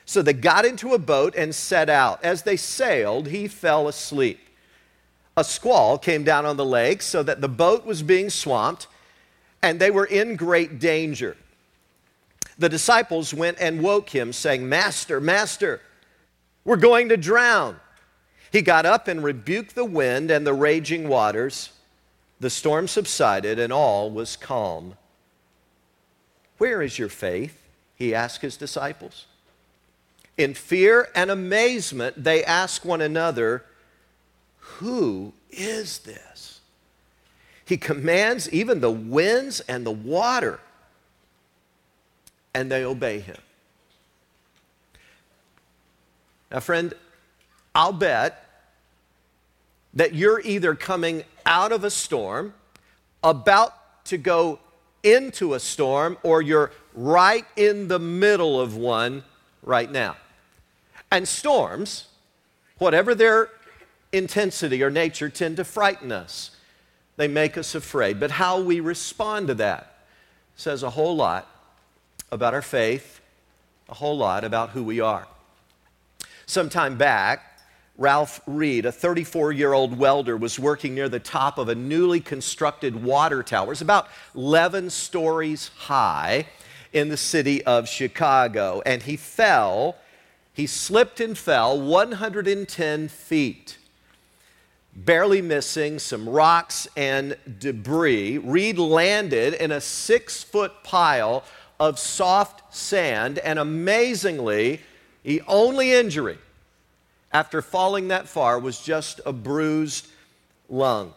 So 0.05 0.23
they 0.23 0.33
got 0.33 0.65
into 0.65 0.95
a 0.95 0.99
boat 0.99 1.35
and 1.37 1.55
set 1.55 1.89
out. 1.89 2.25
As 2.25 2.43
they 2.43 2.57
sailed, 2.57 3.29
he 3.29 3.49
fell 3.49 3.89
asleep. 3.89 4.41
A 5.37 5.45
squall 5.45 5.99
came 5.99 6.25
down 6.25 6.45
on 6.45 6.57
the 6.57 6.65
lake 6.65 7.03
so 7.03 7.23
that 7.23 7.41
the 7.41 7.49
boat 7.49 7.87
was 7.87 8.03
being 8.03 8.29
swamped 8.29 8.87
and 9.63 9.81
they 9.81 9.91
were 9.91 10.05
in 10.05 10.37
great 10.37 10.79
danger. 10.79 11.37
The 12.59 12.69
disciples 12.69 13.33
went 13.33 13.59
and 13.61 13.83
woke 13.83 14.11
him, 14.11 14.33
saying, 14.33 14.69
Master, 14.69 15.21
Master, 15.21 15.81
we're 16.65 16.77
going 16.77 17.09
to 17.09 17.17
drown. 17.17 17.77
He 18.51 18.61
got 18.61 18.85
up 18.85 19.09
and 19.09 19.25
rebuked 19.25 19.75
the 19.75 19.85
wind 19.85 20.31
and 20.31 20.47
the 20.47 20.53
raging 20.53 21.09
waters. 21.09 21.71
The 22.41 22.51
storm 22.51 22.89
subsided 22.89 23.59
and 23.59 23.73
all 23.73 24.11
was 24.11 24.37
calm. 24.37 24.97
Where 26.59 26.83
is 26.83 26.99
your 26.99 27.09
faith? 27.09 27.69
He 27.95 28.15
asked 28.15 28.43
his 28.43 28.57
disciples. 28.57 29.27
In 30.39 30.55
fear 30.55 31.09
and 31.15 31.31
amazement, 31.31 32.23
they 32.23 32.45
ask 32.45 32.85
one 32.85 33.01
another, 33.01 33.65
Who 34.59 35.33
is 35.51 35.99
this? 36.01 36.61
He 37.65 37.77
commands 37.77 38.51
even 38.51 38.81
the 38.81 38.91
winds 38.91 39.61
and 39.61 39.87
the 39.87 39.93
water, 39.93 40.61
and 42.55 42.71
they 42.71 42.85
obey 42.85 43.21
him. 43.21 43.37
Now, 46.51 46.61
friend, 46.61 46.93
I'll 47.75 47.93
bet 47.93 48.45
that 49.95 50.15
you're 50.15 50.41
either 50.41 50.75
coming 50.75 51.25
out 51.47 51.73
of 51.73 51.85
a 51.85 51.91
storm, 51.91 52.55
about 53.23 54.05
to 54.07 54.19
go 54.19 54.59
into 55.03 55.55
a 55.55 55.61
storm, 55.61 56.19
or 56.23 56.43
you're 56.43 56.73
right 56.95 57.47
in 57.57 57.89
the 57.89 57.99
middle 57.99 58.61
of 58.61 58.77
one 58.77 59.25
right 59.63 59.91
now. 59.91 60.17
And 61.11 61.27
storms, 61.27 62.07
whatever 62.79 63.15
their 63.15 63.51
intensity 64.13 64.83
or 64.83 64.91
nature, 64.91 65.29
tend 65.29 65.57
to 65.57 65.65
frighten 65.65 66.13
us. 66.13 66.51
They 67.17 67.29
make 67.29 67.57
us 67.57 67.75
afraid. 67.75 68.19
But 68.19 68.33
how 68.33 68.61
we 68.61 68.81
respond 68.81 69.49
to 69.49 69.55
that 69.55 69.99
says 70.57 70.83
a 70.83 70.91
whole 70.91 71.17
lot 71.17 71.49
about 72.31 72.55
our 72.55 72.63
faith, 72.63 73.21
a 73.89 73.95
whole 73.95 74.17
lot 74.17 74.45
about 74.45 74.71
who 74.71 74.83
we 74.83 75.01
are. 75.01 75.27
Some 76.47 76.69
time 76.69 76.97
back, 76.97 77.61
Ralph 77.99 78.41
Reed, 78.47 78.87
a 78.87 78.93
34 78.93 79.53
year 79.53 79.73
old 79.73 79.99
welder, 79.99 80.37
was 80.37 80.59
working 80.59 80.95
near 80.95 81.09
the 81.09 81.21
top 81.21 81.59
of 81.59 81.69
a 81.69 81.75
newly 81.75 82.21
constructed 82.21 83.03
water 83.03 83.43
tower. 83.43 83.73
It's 83.73 83.83
about 83.83 84.09
11 84.35 84.91
stories 84.91 85.71
high 85.77 86.47
in 86.93 87.09
the 87.09 87.17
city 87.17 87.65
of 87.65 87.89
Chicago. 87.89 88.83
And 88.85 89.03
he 89.03 89.17
fell, 89.17 89.97
he 90.53 90.67
slipped 90.67 91.21
and 91.21 91.37
fell 91.37 91.81
110 91.81 93.09
feet. 93.09 93.79
Barely 94.95 95.41
missing 95.41 95.99
some 95.99 96.29
rocks 96.29 96.87
and 96.97 97.37
debris, 97.59 98.39
Reed 98.39 98.79
landed 98.79 99.55
in 99.55 99.73
a 99.73 99.81
six 99.81 100.43
foot 100.43 100.73
pile 100.85 101.45
of 101.81 101.99
soft 101.99 102.75
sand, 102.75 103.39
and 103.39 103.59
amazingly, 103.59 104.81
the 105.23 105.43
only 105.49 105.93
injury 105.93 106.39
after 107.33 107.63
falling 107.63 108.09
that 108.09 108.29
far 108.29 108.59
was 108.59 108.81
just 108.81 109.21
a 109.25 109.33
bruised 109.33 110.07
lung. 110.69 111.15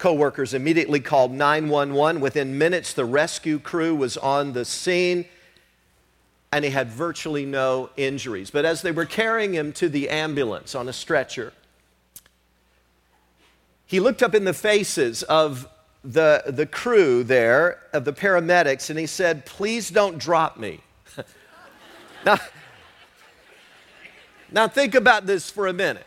Co-workers 0.00 0.54
immediately 0.54 0.98
called 0.98 1.30
911. 1.30 2.22
Within 2.22 2.56
minutes, 2.56 2.94
the 2.94 3.04
rescue 3.04 3.58
crew 3.58 3.94
was 3.94 4.16
on 4.16 4.54
the 4.54 4.64
scene 4.64 5.26
and 6.50 6.64
he 6.64 6.70
had 6.70 6.88
virtually 6.88 7.44
no 7.44 7.90
injuries. 7.98 8.50
But 8.50 8.64
as 8.64 8.80
they 8.80 8.92
were 8.92 9.04
carrying 9.04 9.52
him 9.52 9.74
to 9.74 9.90
the 9.90 10.08
ambulance 10.08 10.74
on 10.74 10.88
a 10.88 10.92
stretcher, 10.94 11.52
he 13.84 14.00
looked 14.00 14.22
up 14.22 14.34
in 14.34 14.44
the 14.44 14.54
faces 14.54 15.22
of 15.24 15.68
the, 16.02 16.44
the 16.46 16.64
crew 16.64 17.22
there, 17.22 17.80
of 17.92 18.06
the 18.06 18.12
paramedics, 18.14 18.88
and 18.88 18.98
he 18.98 19.06
said, 19.06 19.44
Please 19.44 19.90
don't 19.90 20.16
drop 20.16 20.56
me. 20.56 20.80
now, 22.24 22.38
now, 24.50 24.66
think 24.66 24.94
about 24.94 25.26
this 25.26 25.50
for 25.50 25.66
a 25.66 25.74
minute. 25.74 26.06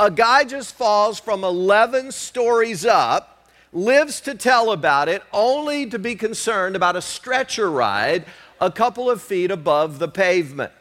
A 0.00 0.10
guy 0.10 0.44
just 0.44 0.76
falls 0.76 1.20
from 1.20 1.44
11 1.44 2.12
stories 2.12 2.86
up, 2.86 3.46
lives 3.70 4.22
to 4.22 4.34
tell 4.34 4.72
about 4.72 5.10
it, 5.10 5.22
only 5.30 5.84
to 5.90 5.98
be 5.98 6.14
concerned 6.14 6.74
about 6.74 6.96
a 6.96 7.02
stretcher 7.02 7.70
ride 7.70 8.24
a 8.62 8.72
couple 8.72 9.10
of 9.10 9.20
feet 9.20 9.50
above 9.50 9.98
the 9.98 10.08
pavement. 10.08 10.72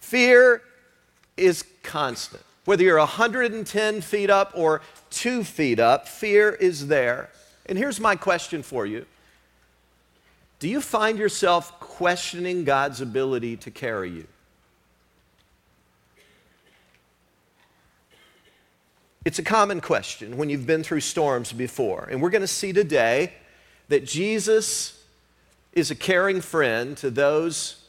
Fear 0.00 0.60
is 1.36 1.64
constant. 1.84 2.42
Whether 2.64 2.82
you're 2.82 2.98
110 2.98 4.00
feet 4.00 4.28
up 4.28 4.50
or 4.56 4.82
two 5.10 5.44
feet 5.44 5.78
up, 5.78 6.08
fear 6.08 6.50
is 6.50 6.88
there. 6.88 7.30
And 7.66 7.78
here's 7.78 8.00
my 8.00 8.16
question 8.16 8.64
for 8.64 8.86
you 8.86 9.06
Do 10.58 10.68
you 10.68 10.80
find 10.80 11.16
yourself 11.16 11.78
questioning 11.78 12.64
God's 12.64 13.00
ability 13.00 13.58
to 13.58 13.70
carry 13.70 14.10
you? 14.10 14.26
It's 19.24 19.38
a 19.38 19.44
common 19.44 19.80
question 19.80 20.36
when 20.36 20.50
you've 20.50 20.66
been 20.66 20.82
through 20.82 21.00
storms 21.00 21.52
before. 21.52 22.08
And 22.10 22.20
we're 22.20 22.30
going 22.30 22.42
to 22.42 22.48
see 22.48 22.72
today 22.72 23.32
that 23.88 24.04
Jesus 24.04 25.00
is 25.72 25.92
a 25.92 25.94
caring 25.94 26.40
friend 26.40 26.96
to 26.96 27.08
those 27.08 27.84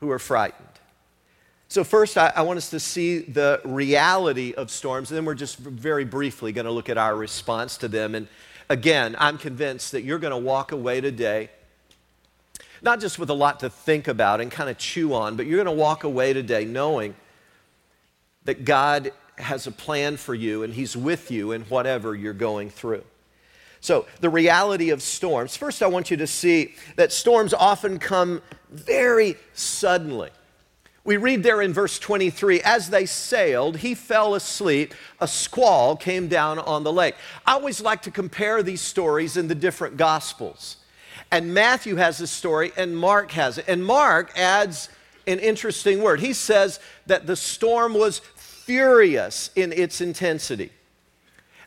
who 0.00 0.10
are 0.10 0.18
frightened. 0.18 0.68
So, 1.68 1.82
first, 1.82 2.18
I, 2.18 2.30
I, 2.36 2.42
want 2.42 2.58
us 2.58 2.70
to 2.70 2.78
see 2.78 3.20
the 3.20 3.60
reality 3.64 4.52
of 4.52 4.70
storms, 4.70 5.10
and 5.10 5.16
then 5.16 5.24
we're 5.24 5.34
just 5.34 5.56
very 5.56 6.04
briefly 6.04 6.52
going 6.52 6.66
to 6.66 6.70
look 6.70 6.90
at 6.90 6.98
our 6.98 7.16
response 7.16 7.78
to 7.78 7.88
them. 7.88 8.14
And 8.14 8.28
again, 8.68 9.16
I'm 9.18 9.38
convinced 9.38 9.92
that 9.92 10.02
you're 10.02 10.18
going 10.18 10.30
to 10.30 10.36
walk 10.36 10.72
away 10.72 11.00
today, 11.00 11.48
not 12.82 13.00
just 13.00 13.18
with 13.18 13.30
a 13.30 13.34
lot 13.34 13.60
to 13.60 13.70
think 13.70 14.08
about 14.08 14.42
and 14.42 14.50
kind 14.50 14.68
of 14.68 14.76
chew 14.76 15.14
on, 15.14 15.36
but 15.36 15.46
you're 15.46 15.56
going 15.56 15.74
to 15.74 15.82
walk 15.82 16.04
away 16.04 16.34
today 16.34 16.66
knowing 16.66 17.14
that 18.44 18.64
God 18.64 19.10
has 19.36 19.66
a 19.66 19.72
plan 19.72 20.16
for 20.16 20.34
you 20.34 20.62
and 20.62 20.74
He's 20.74 20.96
with 20.96 21.30
you 21.30 21.52
in 21.52 21.62
whatever 21.62 22.14
you're 22.14 22.32
going 22.32 22.70
through. 22.70 23.04
So, 23.80 24.06
the 24.20 24.30
reality 24.30 24.90
of 24.90 25.02
storms. 25.02 25.56
First, 25.56 25.82
I 25.82 25.88
want 25.88 26.10
you 26.10 26.16
to 26.16 26.26
see 26.26 26.74
that 26.96 27.12
storms 27.12 27.52
often 27.52 27.98
come 27.98 28.40
very 28.70 29.36
suddenly. 29.52 30.30
We 31.04 31.18
read 31.18 31.42
there 31.42 31.60
in 31.60 31.74
verse 31.74 31.98
23 31.98 32.62
as 32.62 32.88
they 32.88 33.04
sailed, 33.04 33.76
he 33.76 33.94
fell 33.94 34.34
asleep. 34.34 34.94
A 35.20 35.28
squall 35.28 35.96
came 35.96 36.28
down 36.28 36.58
on 36.58 36.82
the 36.82 36.92
lake. 36.92 37.14
I 37.44 37.52
always 37.52 37.82
like 37.82 38.00
to 38.02 38.10
compare 38.10 38.62
these 38.62 38.80
stories 38.80 39.36
in 39.36 39.48
the 39.48 39.54
different 39.54 39.98
gospels. 39.98 40.78
And 41.30 41.52
Matthew 41.52 41.96
has 41.96 42.16
this 42.16 42.30
story, 42.30 42.72
and 42.78 42.96
Mark 42.96 43.32
has 43.32 43.58
it. 43.58 43.66
And 43.68 43.84
Mark 43.84 44.32
adds 44.38 44.88
an 45.26 45.40
interesting 45.40 46.02
word. 46.02 46.20
He 46.20 46.32
says 46.32 46.80
that 47.06 47.26
the 47.26 47.36
storm 47.36 47.92
was 47.92 48.20
furious 48.64 49.50
in 49.54 49.72
its 49.72 50.00
intensity. 50.00 50.70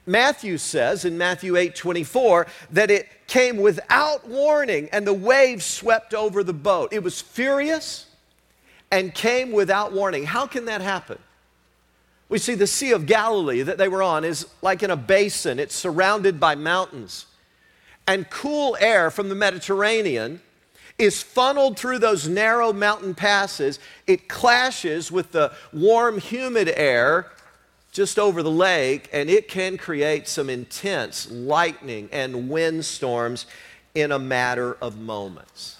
Matthew 0.05 0.57
says 0.57 1.05
in 1.05 1.17
Matthew 1.17 1.57
8 1.57 1.75
24 1.75 2.47
that 2.71 2.89
it 2.89 3.07
came 3.27 3.57
without 3.57 4.27
warning 4.27 4.89
and 4.91 5.05
the 5.05 5.13
waves 5.13 5.65
swept 5.65 6.13
over 6.13 6.43
the 6.43 6.53
boat. 6.53 6.93
It 6.93 7.03
was 7.03 7.21
furious 7.21 8.05
and 8.89 9.13
came 9.13 9.51
without 9.51 9.91
warning. 9.91 10.25
How 10.25 10.47
can 10.47 10.65
that 10.65 10.81
happen? 10.81 11.19
We 12.29 12.39
see 12.39 12.55
the 12.55 12.67
Sea 12.67 12.91
of 12.91 13.05
Galilee 13.05 13.61
that 13.61 13.77
they 13.77 13.87
were 13.87 14.03
on 14.03 14.23
is 14.23 14.47
like 14.61 14.81
in 14.81 14.91
a 14.91 14.97
basin, 14.97 15.59
it's 15.59 15.75
surrounded 15.75 16.39
by 16.39 16.55
mountains. 16.55 17.25
And 18.05 18.29
cool 18.29 18.77
air 18.79 19.11
from 19.11 19.27
the 19.27 19.35
Mediterranean 19.35 20.41
is 20.97 21.21
funneled 21.21 21.77
through 21.77 21.99
those 21.99 22.27
narrow 22.27 22.73
mountain 22.73 23.13
passes. 23.13 23.79
It 24.07 24.27
clashes 24.27 25.11
with 25.11 25.31
the 25.31 25.51
warm, 25.71 26.19
humid 26.19 26.71
air 26.75 27.31
just 27.91 28.19
over 28.19 28.43
the 28.43 28.51
lake, 28.51 29.09
and 29.13 29.29
it 29.29 29.47
can 29.47 29.77
create 29.77 30.27
some 30.27 30.49
intense 30.49 31.29
lightning 31.31 32.09
and 32.11 32.49
windstorms 32.49 33.45
in 33.95 34.11
a 34.11 34.19
matter 34.19 34.75
of 34.81 34.99
moments. 34.99 35.77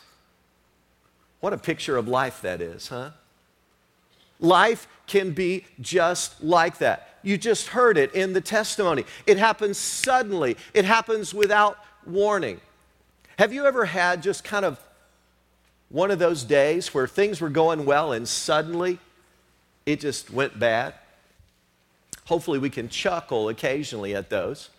What 1.39 1.53
a 1.53 1.57
picture 1.57 1.97
of 1.97 2.07
life 2.07 2.41
that 2.41 2.61
is, 2.61 2.87
huh? 2.87 3.11
Life 4.39 4.87
can 5.07 5.31
be 5.31 5.65
just 5.79 6.43
like 6.43 6.77
that. 6.79 7.17
You 7.23 7.37
just 7.37 7.67
heard 7.67 7.97
it 7.97 8.13
in 8.13 8.33
the 8.33 8.41
testimony. 8.41 9.05
It 9.25 9.37
happens 9.37 9.77
suddenly, 9.77 10.57
it 10.73 10.85
happens 10.85 11.33
without 11.33 11.77
warning. 12.05 12.61
Have 13.37 13.53
you 13.53 13.65
ever 13.65 13.85
had 13.85 14.23
just 14.23 14.43
kind 14.43 14.65
of 14.65 14.79
one 15.89 16.11
of 16.11 16.19
those 16.19 16.43
days 16.43 16.93
where 16.93 17.07
things 17.07 17.39
were 17.39 17.49
going 17.49 17.85
well 17.85 18.11
and 18.11 18.27
suddenly 18.27 18.99
it 19.85 19.99
just 19.99 20.29
went 20.29 20.59
bad? 20.59 20.93
Hopefully, 22.25 22.59
we 22.59 22.69
can 22.69 22.89
chuckle 22.89 23.47
occasionally 23.47 24.13
at 24.13 24.29
those. 24.29 24.69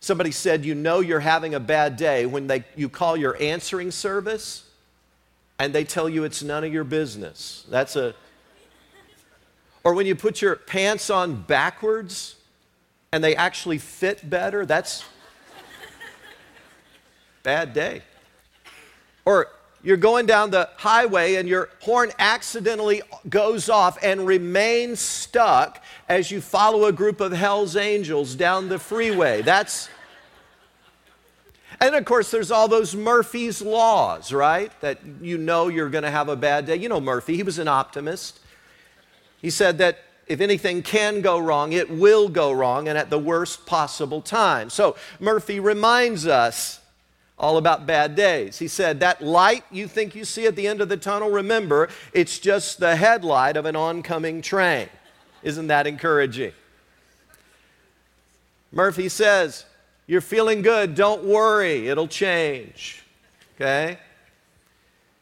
Somebody 0.00 0.30
said, 0.30 0.64
You 0.64 0.74
know, 0.74 1.00
you're 1.00 1.20
having 1.20 1.54
a 1.54 1.60
bad 1.60 1.96
day 1.96 2.24
when 2.24 2.46
they, 2.46 2.64
you 2.76 2.88
call 2.88 3.16
your 3.16 3.40
answering 3.40 3.90
service 3.90 4.64
and 5.58 5.74
they 5.74 5.84
tell 5.84 6.08
you 6.08 6.24
it's 6.24 6.42
none 6.42 6.64
of 6.64 6.72
your 6.72 6.84
business. 6.84 7.64
That's 7.68 7.96
a. 7.96 8.14
Or 9.82 9.94
when 9.94 10.06
you 10.06 10.14
put 10.14 10.40
your 10.40 10.56
pants 10.56 11.10
on 11.10 11.42
backwards 11.42 12.36
and 13.12 13.22
they 13.22 13.36
actually 13.36 13.78
fit 13.78 14.28
better, 14.28 14.64
that's 14.64 15.04
bad 17.42 17.74
day. 17.74 18.02
Or 19.26 19.48
you're 19.84 19.98
going 19.98 20.24
down 20.24 20.50
the 20.50 20.70
highway 20.76 21.34
and 21.34 21.46
your 21.46 21.68
horn 21.80 22.10
accidentally 22.18 23.02
goes 23.28 23.68
off 23.68 24.02
and 24.02 24.26
remains 24.26 24.98
stuck 24.98 25.82
as 26.08 26.30
you 26.30 26.40
follow 26.40 26.86
a 26.86 26.92
group 26.92 27.20
of 27.20 27.32
Hell's 27.32 27.76
Angels 27.76 28.34
down 28.34 28.68
the 28.68 28.78
freeway. 28.78 29.42
That's. 29.42 29.90
And 31.80 31.94
of 31.94 32.04
course, 32.06 32.30
there's 32.30 32.50
all 32.50 32.66
those 32.66 32.94
Murphy's 32.94 33.60
Laws, 33.60 34.32
right? 34.32 34.72
That 34.80 35.00
you 35.20 35.36
know 35.36 35.68
you're 35.68 35.90
going 35.90 36.04
to 36.04 36.10
have 36.10 36.30
a 36.30 36.36
bad 36.36 36.64
day. 36.64 36.76
You 36.76 36.88
know 36.88 37.00
Murphy, 37.00 37.36
he 37.36 37.42
was 37.42 37.58
an 37.58 37.68
optimist. 37.68 38.40
He 39.42 39.50
said 39.50 39.78
that 39.78 39.98
if 40.26 40.40
anything 40.40 40.82
can 40.82 41.20
go 41.20 41.38
wrong, 41.38 41.74
it 41.74 41.90
will 41.90 42.30
go 42.30 42.52
wrong 42.52 42.88
and 42.88 42.96
at 42.96 43.10
the 43.10 43.18
worst 43.18 43.66
possible 43.66 44.22
time. 44.22 44.70
So 44.70 44.96
Murphy 45.20 45.60
reminds 45.60 46.26
us 46.26 46.80
all 47.38 47.56
about 47.56 47.86
bad 47.86 48.14
days. 48.14 48.58
He 48.58 48.68
said, 48.68 49.00
That 49.00 49.22
light 49.22 49.64
you 49.70 49.88
think 49.88 50.14
you 50.14 50.24
see 50.24 50.46
at 50.46 50.56
the 50.56 50.66
end 50.66 50.80
of 50.80 50.88
the 50.88 50.96
tunnel, 50.96 51.30
remember, 51.30 51.88
it's 52.12 52.38
just 52.38 52.78
the 52.78 52.96
headlight 52.96 53.56
of 53.56 53.66
an 53.66 53.76
oncoming 53.76 54.42
train. 54.42 54.88
Isn't 55.42 55.66
that 55.66 55.86
encouraging? 55.86 56.52
Murphy 58.72 59.08
says, 59.08 59.64
You're 60.06 60.20
feeling 60.20 60.62
good, 60.62 60.94
don't 60.94 61.24
worry, 61.24 61.88
it'll 61.88 62.08
change. 62.08 63.02
Okay? 63.56 63.98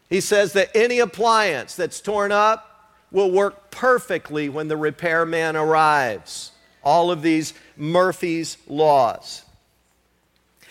He 0.08 0.20
says 0.20 0.52
that 0.52 0.70
any 0.74 0.98
appliance 0.98 1.74
that's 1.74 2.00
torn 2.00 2.32
up 2.32 2.68
will 3.10 3.30
work 3.30 3.70
perfectly 3.70 4.48
when 4.48 4.68
the 4.68 4.76
repairman 4.76 5.56
arrives. 5.56 6.52
All 6.82 7.10
of 7.10 7.22
these 7.22 7.54
Murphy's 7.76 8.58
laws. 8.66 9.42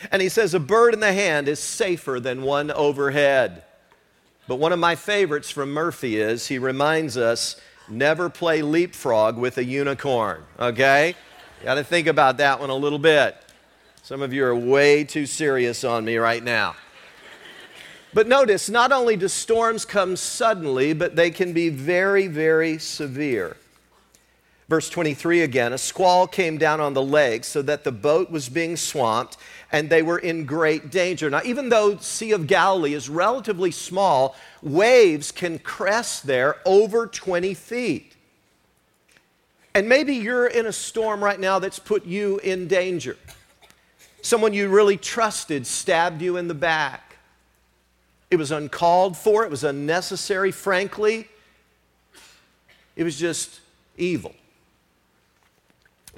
And 0.09 0.21
he 0.21 0.29
says, 0.29 0.53
A 0.53 0.59
bird 0.59 0.93
in 0.93 0.99
the 0.99 1.13
hand 1.13 1.47
is 1.47 1.59
safer 1.59 2.19
than 2.19 2.41
one 2.41 2.71
overhead. 2.71 3.63
But 4.47 4.55
one 4.55 4.73
of 4.73 4.79
my 4.79 4.95
favorites 4.95 5.51
from 5.51 5.71
Murphy 5.71 6.17
is 6.17 6.47
he 6.47 6.57
reminds 6.57 7.17
us 7.17 7.59
never 7.87 8.29
play 8.29 8.61
leapfrog 8.61 9.37
with 9.37 9.57
a 9.57 9.63
unicorn, 9.63 10.43
okay? 10.59 11.15
You 11.59 11.65
got 11.65 11.75
to 11.75 11.83
think 11.83 12.07
about 12.07 12.37
that 12.37 12.59
one 12.59 12.69
a 12.69 12.75
little 12.75 12.99
bit. 12.99 13.37
Some 14.01 14.21
of 14.21 14.33
you 14.33 14.43
are 14.45 14.55
way 14.55 15.03
too 15.03 15.25
serious 15.25 15.83
on 15.83 16.03
me 16.03 16.17
right 16.17 16.43
now. 16.43 16.75
But 18.13 18.27
notice, 18.27 18.67
not 18.67 18.91
only 18.91 19.15
do 19.15 19.27
storms 19.27 19.85
come 19.85 20.15
suddenly, 20.15 20.93
but 20.93 21.15
they 21.15 21.31
can 21.31 21.53
be 21.53 21.69
very, 21.69 22.27
very 22.27 22.77
severe. 22.77 23.55
Verse 24.67 24.89
23 24.89 25.41
again 25.41 25.73
a 25.73 25.77
squall 25.77 26.27
came 26.27 26.57
down 26.57 26.79
on 26.79 26.93
the 26.93 27.01
lake 27.01 27.43
so 27.43 27.61
that 27.61 27.83
the 27.83 27.91
boat 27.91 28.31
was 28.31 28.47
being 28.47 28.77
swamped 28.77 29.35
and 29.71 29.89
they 29.89 30.01
were 30.01 30.19
in 30.19 30.45
great 30.45 30.91
danger. 30.91 31.29
Now, 31.29 31.41
even 31.45 31.69
though 31.69 31.97
Sea 31.97 32.31
of 32.33 32.47
Galilee 32.47 32.93
is 32.93 33.09
relatively 33.09 33.71
small, 33.71 34.35
waves 34.61 35.31
can 35.31 35.59
crest 35.59 36.27
there 36.27 36.57
over 36.65 37.07
20 37.07 37.53
feet. 37.53 38.15
And 39.73 39.87
maybe 39.87 40.15
you're 40.15 40.47
in 40.47 40.65
a 40.65 40.73
storm 40.73 41.23
right 41.23 41.39
now 41.39 41.59
that's 41.59 41.79
put 41.79 42.05
you 42.05 42.39
in 42.39 42.67
danger. 42.67 43.17
Someone 44.21 44.53
you 44.53 44.67
really 44.67 44.97
trusted 44.97 45.65
stabbed 45.65 46.21
you 46.21 46.35
in 46.35 46.49
the 46.49 46.53
back. 46.53 47.15
It 48.29 48.35
was 48.35 48.51
uncalled 48.51 49.17
for, 49.17 49.43
it 49.43 49.49
was 49.49 49.63
unnecessary, 49.63 50.51
frankly. 50.51 51.27
It 52.95 53.03
was 53.03 53.17
just 53.17 53.61
evil 53.97 54.35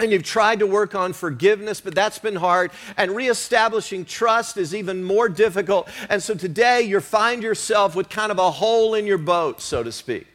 and 0.00 0.10
you've 0.10 0.24
tried 0.24 0.58
to 0.58 0.66
work 0.66 0.94
on 0.94 1.12
forgiveness, 1.12 1.80
but 1.80 1.94
that's 1.94 2.18
been 2.18 2.36
hard. 2.36 2.72
And 2.96 3.14
reestablishing 3.14 4.04
trust 4.04 4.56
is 4.56 4.74
even 4.74 5.04
more 5.04 5.28
difficult. 5.28 5.88
And 6.08 6.22
so 6.22 6.34
today 6.34 6.82
you 6.82 7.00
find 7.00 7.42
yourself 7.42 7.94
with 7.94 8.08
kind 8.08 8.32
of 8.32 8.38
a 8.38 8.50
hole 8.50 8.94
in 8.94 9.06
your 9.06 9.18
boat, 9.18 9.60
so 9.60 9.82
to 9.82 9.92
speak. 9.92 10.26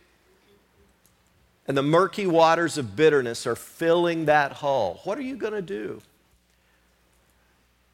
And 1.68 1.78
the 1.78 1.84
murky 1.84 2.26
waters 2.26 2.78
of 2.78 2.96
bitterness 2.96 3.46
are 3.46 3.56
filling 3.56 4.26
that 4.26 4.54
hole. 4.54 5.02
What 5.04 5.18
are 5.18 5.24
you 5.24 5.36
going 5.36 5.54
to 5.54 5.62
do? 5.62 6.02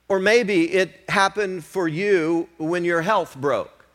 Or 0.07 0.19
maybe 0.19 0.71
it 0.71 0.91
happened 1.09 1.65
for 1.65 1.87
you 1.87 2.47
when 2.57 2.85
your 2.85 3.01
health 3.01 3.35
broke. 3.35 3.85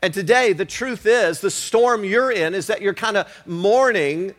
And 0.00 0.14
today, 0.14 0.52
the 0.52 0.64
truth 0.64 1.04
is, 1.04 1.40
the 1.40 1.50
storm 1.50 2.04
you're 2.04 2.30
in 2.30 2.54
is 2.54 2.68
that 2.68 2.80
you're 2.80 2.94
kind 2.94 3.16
of 3.16 3.42
mourning 3.46 4.34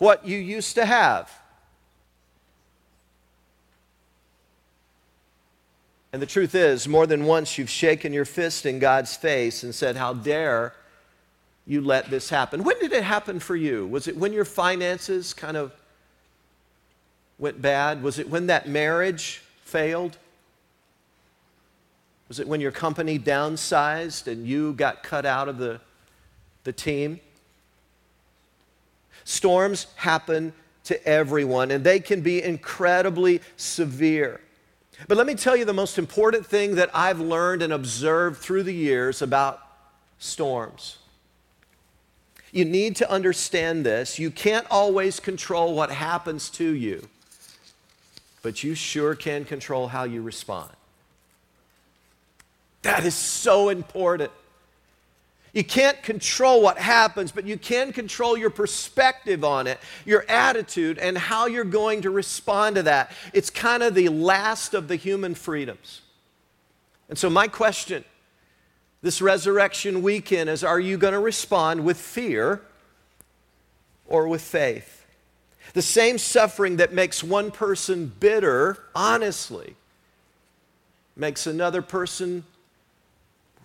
what 0.00 0.26
you 0.26 0.38
used 0.38 0.74
to 0.74 0.84
have. 0.84 1.30
And 6.12 6.20
the 6.20 6.26
truth 6.26 6.56
is, 6.56 6.88
more 6.88 7.06
than 7.06 7.24
once 7.26 7.56
you've 7.56 7.70
shaken 7.70 8.12
your 8.12 8.24
fist 8.24 8.66
in 8.66 8.80
God's 8.80 9.14
face 9.14 9.62
and 9.62 9.72
said, 9.72 9.96
How 9.96 10.14
dare 10.14 10.72
you 11.66 11.82
let 11.82 12.10
this 12.10 12.30
happen? 12.30 12.64
When 12.64 12.78
did 12.80 12.92
it 12.92 13.04
happen 13.04 13.38
for 13.38 13.54
you? 13.54 13.86
Was 13.86 14.08
it 14.08 14.16
when 14.16 14.32
your 14.32 14.46
finances 14.46 15.34
kind 15.34 15.56
of 15.56 15.72
went 17.38 17.62
bad? 17.62 18.02
Was 18.02 18.18
it 18.18 18.28
when 18.28 18.46
that 18.46 18.68
marriage 18.68 19.42
failed? 19.64 20.16
Was 22.28 22.40
it 22.40 22.48
when 22.48 22.60
your 22.60 22.72
company 22.72 23.18
downsized 23.18 24.26
and 24.26 24.46
you 24.46 24.72
got 24.72 25.02
cut 25.02 25.26
out 25.26 25.48
of 25.48 25.58
the, 25.58 25.78
the 26.64 26.72
team? 26.72 27.20
Storms 29.24 29.86
happen 29.96 30.52
to 30.84 31.06
everyone, 31.06 31.70
and 31.70 31.84
they 31.84 32.00
can 32.00 32.20
be 32.20 32.42
incredibly 32.42 33.40
severe. 33.56 34.40
But 35.08 35.16
let 35.16 35.26
me 35.26 35.34
tell 35.34 35.56
you 35.56 35.64
the 35.64 35.72
most 35.72 35.98
important 35.98 36.46
thing 36.46 36.74
that 36.74 36.90
I've 36.94 37.20
learned 37.20 37.62
and 37.62 37.72
observed 37.72 38.38
through 38.38 38.64
the 38.64 38.74
years 38.74 39.22
about 39.22 39.60
storms. 40.18 40.98
You 42.52 42.64
need 42.64 42.96
to 42.96 43.10
understand 43.10 43.86
this. 43.86 44.18
You 44.18 44.30
can't 44.30 44.66
always 44.70 45.20
control 45.20 45.74
what 45.74 45.90
happens 45.90 46.50
to 46.50 46.64
you, 46.64 47.08
but 48.42 48.64
you 48.64 48.74
sure 48.74 49.14
can 49.14 49.44
control 49.44 49.88
how 49.88 50.04
you 50.04 50.20
respond. 50.22 50.70
That 52.82 53.04
is 53.04 53.14
so 53.14 53.68
important. 53.68 54.32
You 55.52 55.64
can't 55.64 56.00
control 56.02 56.62
what 56.62 56.78
happens, 56.78 57.32
but 57.32 57.44
you 57.44 57.58
can 57.58 57.92
control 57.92 58.36
your 58.36 58.50
perspective 58.50 59.42
on 59.44 59.66
it, 59.66 59.80
your 60.04 60.24
attitude, 60.28 60.98
and 60.98 61.18
how 61.18 61.46
you're 61.46 61.64
going 61.64 62.02
to 62.02 62.10
respond 62.10 62.76
to 62.76 62.84
that. 62.84 63.10
It's 63.32 63.50
kind 63.50 63.82
of 63.82 63.94
the 63.94 64.08
last 64.10 64.74
of 64.74 64.86
the 64.86 64.96
human 64.96 65.34
freedoms. 65.34 66.02
And 67.08 67.18
so, 67.18 67.28
my 67.28 67.48
question 67.48 68.04
this 69.02 69.22
resurrection 69.22 70.02
weekend 70.02 70.50
is 70.50 70.62
are 70.62 70.78
you 70.78 70.96
going 70.96 71.14
to 71.14 71.20
respond 71.20 71.84
with 71.84 71.96
fear 71.96 72.62
or 74.06 74.28
with 74.28 74.42
faith? 74.42 75.04
The 75.72 75.82
same 75.82 76.18
suffering 76.18 76.76
that 76.76 76.92
makes 76.92 77.24
one 77.24 77.50
person 77.50 78.12
bitter, 78.20 78.78
honestly, 78.94 79.74
makes 81.16 81.46
another 81.46 81.82
person 81.82 82.44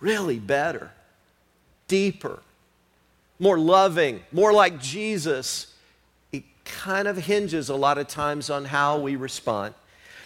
really 0.00 0.38
better 0.38 0.90
deeper, 1.88 2.40
more 3.38 3.58
loving, 3.58 4.22
more 4.32 4.52
like 4.52 4.80
Jesus, 4.80 5.72
it 6.32 6.44
kind 6.64 7.08
of 7.08 7.16
hinges 7.16 7.68
a 7.68 7.74
lot 7.74 7.98
of 7.98 8.08
times 8.08 8.50
on 8.50 8.64
how 8.64 8.98
we 8.98 9.16
respond. 9.16 9.74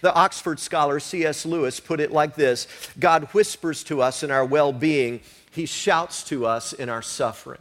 The 0.01 0.14
Oxford 0.14 0.59
scholar 0.59 0.99
C.S. 0.99 1.44
Lewis 1.44 1.79
put 1.79 2.01
it 2.01 2.11
like 2.11 2.35
this 2.35 2.66
God 2.99 3.25
whispers 3.33 3.85
to 3.85 4.01
us 4.01 4.23
in 4.23 4.31
our 4.31 4.44
well 4.44 4.73
being, 4.73 5.20
He 5.51 5.66
shouts 5.66 6.25
to 6.25 6.46
us 6.46 6.73
in 6.73 6.88
our 6.88 7.03
suffering. 7.03 7.61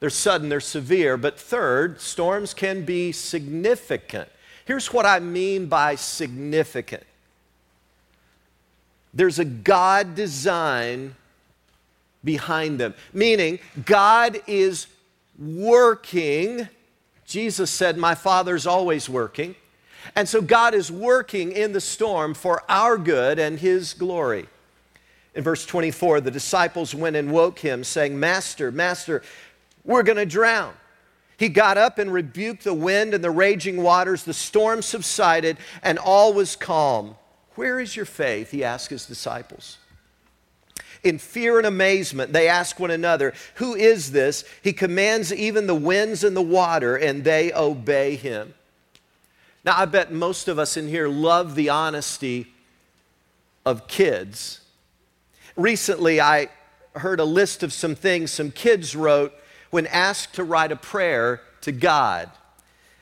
They're 0.00 0.10
sudden, 0.10 0.48
they're 0.48 0.60
severe, 0.60 1.16
but 1.16 1.38
third, 1.38 2.00
storms 2.00 2.54
can 2.54 2.84
be 2.84 3.10
significant. 3.10 4.28
Here's 4.64 4.92
what 4.92 5.06
I 5.06 5.18
mean 5.18 5.66
by 5.66 5.94
significant 5.94 7.04
there's 9.14 9.38
a 9.38 9.44
God 9.44 10.14
design 10.14 11.16
behind 12.24 12.78
them. 12.78 12.94
Meaning, 13.12 13.58
God 13.84 14.40
is 14.46 14.86
working. 15.38 16.68
Jesus 17.24 17.70
said, 17.70 17.96
My 17.96 18.14
Father's 18.14 18.66
always 18.66 19.08
working. 19.08 19.54
And 20.16 20.28
so 20.28 20.40
God 20.40 20.74
is 20.74 20.90
working 20.90 21.52
in 21.52 21.72
the 21.72 21.80
storm 21.80 22.34
for 22.34 22.62
our 22.68 22.96
good 22.96 23.38
and 23.38 23.58
His 23.58 23.94
glory. 23.94 24.48
In 25.34 25.44
verse 25.44 25.64
24, 25.66 26.20
the 26.20 26.32
disciples 26.32 26.96
went 26.96 27.14
and 27.14 27.30
woke 27.30 27.60
him, 27.60 27.84
saying, 27.84 28.18
Master, 28.18 28.72
Master, 28.72 29.22
we're 29.84 30.02
going 30.02 30.16
to 30.16 30.26
drown. 30.26 30.74
He 31.36 31.48
got 31.48 31.78
up 31.78 32.00
and 32.00 32.12
rebuked 32.12 32.64
the 32.64 32.74
wind 32.74 33.14
and 33.14 33.22
the 33.22 33.30
raging 33.30 33.80
waters. 33.80 34.24
The 34.24 34.34
storm 34.34 34.82
subsided 34.82 35.58
and 35.84 35.96
all 35.96 36.32
was 36.32 36.56
calm. 36.56 37.14
Where 37.54 37.78
is 37.78 37.94
your 37.94 38.04
faith? 38.04 38.50
He 38.50 38.64
asked 38.64 38.90
his 38.90 39.06
disciples. 39.06 39.78
In 41.04 41.18
fear 41.18 41.58
and 41.58 41.66
amazement, 41.66 42.32
they 42.32 42.48
ask 42.48 42.78
one 42.80 42.90
another, 42.90 43.34
Who 43.56 43.74
is 43.74 44.12
this? 44.12 44.44
He 44.62 44.72
commands 44.72 45.32
even 45.32 45.66
the 45.66 45.74
winds 45.74 46.24
and 46.24 46.36
the 46.36 46.42
water, 46.42 46.96
and 46.96 47.24
they 47.24 47.52
obey 47.52 48.16
him. 48.16 48.54
Now, 49.64 49.78
I 49.78 49.84
bet 49.84 50.12
most 50.12 50.48
of 50.48 50.58
us 50.58 50.76
in 50.76 50.88
here 50.88 51.08
love 51.08 51.54
the 51.54 51.68
honesty 51.68 52.52
of 53.66 53.86
kids. 53.86 54.60
Recently, 55.56 56.20
I 56.20 56.48
heard 56.94 57.20
a 57.20 57.24
list 57.24 57.62
of 57.62 57.72
some 57.72 57.94
things 57.94 58.30
some 58.30 58.50
kids 58.50 58.96
wrote 58.96 59.32
when 59.70 59.86
asked 59.86 60.34
to 60.34 60.44
write 60.44 60.72
a 60.72 60.76
prayer 60.76 61.42
to 61.62 61.72
God. 61.72 62.30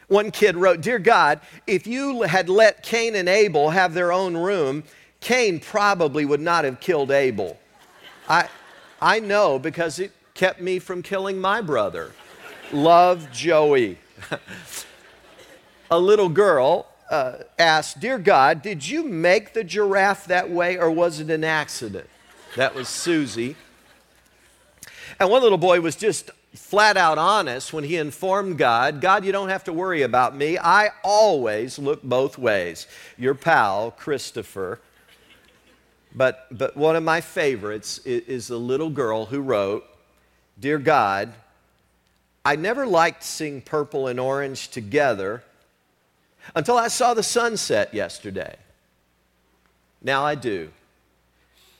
One 0.08 0.30
kid 0.30 0.56
wrote, 0.56 0.80
Dear 0.80 0.98
God, 0.98 1.40
if 1.66 1.86
you 1.86 2.22
had 2.22 2.48
let 2.48 2.82
Cain 2.82 3.14
and 3.14 3.28
Abel 3.28 3.70
have 3.70 3.94
their 3.94 4.12
own 4.12 4.36
room, 4.36 4.84
Cain 5.20 5.58
probably 5.60 6.24
would 6.24 6.40
not 6.40 6.64
have 6.64 6.80
killed 6.80 7.10
Abel. 7.10 7.58
I, 8.28 8.48
I 9.00 9.20
know 9.20 9.58
because 9.58 9.98
it 9.98 10.12
kept 10.34 10.60
me 10.60 10.78
from 10.78 11.02
killing 11.02 11.38
my 11.38 11.60
brother. 11.60 12.12
Love 12.72 13.30
Joey. 13.32 13.98
a 15.90 15.98
little 15.98 16.28
girl 16.28 16.86
uh, 17.10 17.38
asked, 17.58 18.00
Dear 18.00 18.18
God, 18.18 18.62
did 18.62 18.86
you 18.88 19.04
make 19.04 19.54
the 19.54 19.64
giraffe 19.64 20.26
that 20.26 20.50
way 20.50 20.76
or 20.78 20.90
was 20.90 21.20
it 21.20 21.30
an 21.30 21.44
accident? 21.44 22.08
That 22.56 22.74
was 22.74 22.88
Susie. 22.88 23.56
And 25.20 25.30
one 25.30 25.42
little 25.42 25.58
boy 25.58 25.80
was 25.80 25.96
just 25.96 26.30
flat 26.54 26.96
out 26.96 27.18
honest 27.18 27.72
when 27.72 27.84
he 27.84 27.96
informed 27.96 28.58
God, 28.58 29.00
God, 29.00 29.24
you 29.24 29.32
don't 29.32 29.50
have 29.50 29.64
to 29.64 29.72
worry 29.72 30.02
about 30.02 30.34
me. 30.34 30.58
I 30.58 30.90
always 31.04 31.78
look 31.78 32.02
both 32.02 32.38
ways. 32.38 32.86
Your 33.16 33.34
pal, 33.34 33.92
Christopher. 33.92 34.80
But, 36.16 36.46
but 36.50 36.76
one 36.76 36.96
of 36.96 37.02
my 37.02 37.20
favorites 37.20 37.98
is, 37.98 38.22
is 38.22 38.48
the 38.48 38.58
little 38.58 38.88
girl 38.88 39.26
who 39.26 39.40
wrote, 39.40 39.84
Dear 40.58 40.78
God, 40.78 41.34
I 42.44 42.56
never 42.56 42.86
liked 42.86 43.22
seeing 43.22 43.60
purple 43.60 44.06
and 44.06 44.18
orange 44.18 44.68
together 44.68 45.42
until 46.54 46.78
I 46.78 46.88
saw 46.88 47.12
the 47.12 47.22
sunset 47.22 47.92
yesterday. 47.92 48.56
Now 50.00 50.24
I 50.24 50.36
do, 50.36 50.70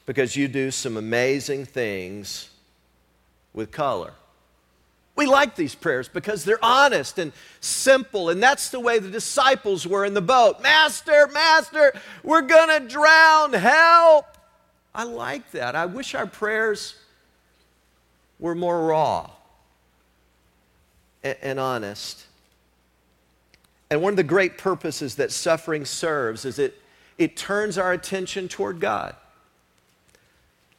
because 0.05 0.37
you 0.37 0.49
do 0.49 0.71
some 0.71 0.99
amazing 0.99 1.65
things 1.65 2.51
with 3.55 3.71
color. 3.71 4.13
We 5.17 5.25
like 5.25 5.57
these 5.57 5.75
prayers 5.75 6.09
because 6.09 6.45
they're 6.45 6.63
honest 6.63 7.19
and 7.19 7.33
simple, 7.61 8.29
and 8.29 8.43
that's 8.43 8.69
the 8.69 8.79
way 8.79 8.99
the 8.99 9.09
disciples 9.09 9.87
were 9.87 10.05
in 10.05 10.13
the 10.13 10.21
boat. 10.21 10.63
Master, 10.63 11.27
Master, 11.33 11.95
we're 12.23 12.43
going 12.43 12.83
to 12.83 12.87
drown, 12.87 13.55
help. 13.55 14.27
I 14.95 15.05
like 15.05 15.51
that. 15.53 15.75
I 15.75 15.87
wish 15.87 16.15
our 16.15 16.27
prayers 16.27 16.97
were 18.39 18.55
more 18.55 18.87
raw 18.87 19.31
and, 21.25 21.59
honest. 21.59 22.27
And 23.91 24.03
one 24.03 24.13
of 24.13 24.17
the 24.17 24.23
great 24.23 24.59
purposes 24.59 25.17
that 25.17 25.33
suffering 25.33 25.87
serves 25.87 26.45
is 26.45 26.59
it, 26.59 26.81
it 27.17 27.37
turns 27.37 27.79
our 27.79 27.93
attention 27.93 28.49
toward 28.49 28.81
God 28.81 29.17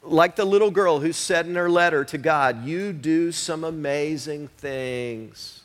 like 0.10 0.36
the 0.36 0.46
little 0.46 0.72
girl 0.72 1.00
who 1.00 1.12
said 1.12 1.48
in 1.48 1.56
her 1.56 1.70
letter 1.70 2.04
to 2.06 2.18
God, 2.18 2.66
You 2.66 2.94
do 2.94 3.32
some 3.32 3.64
amazing 3.64 4.48
things. 4.58 5.62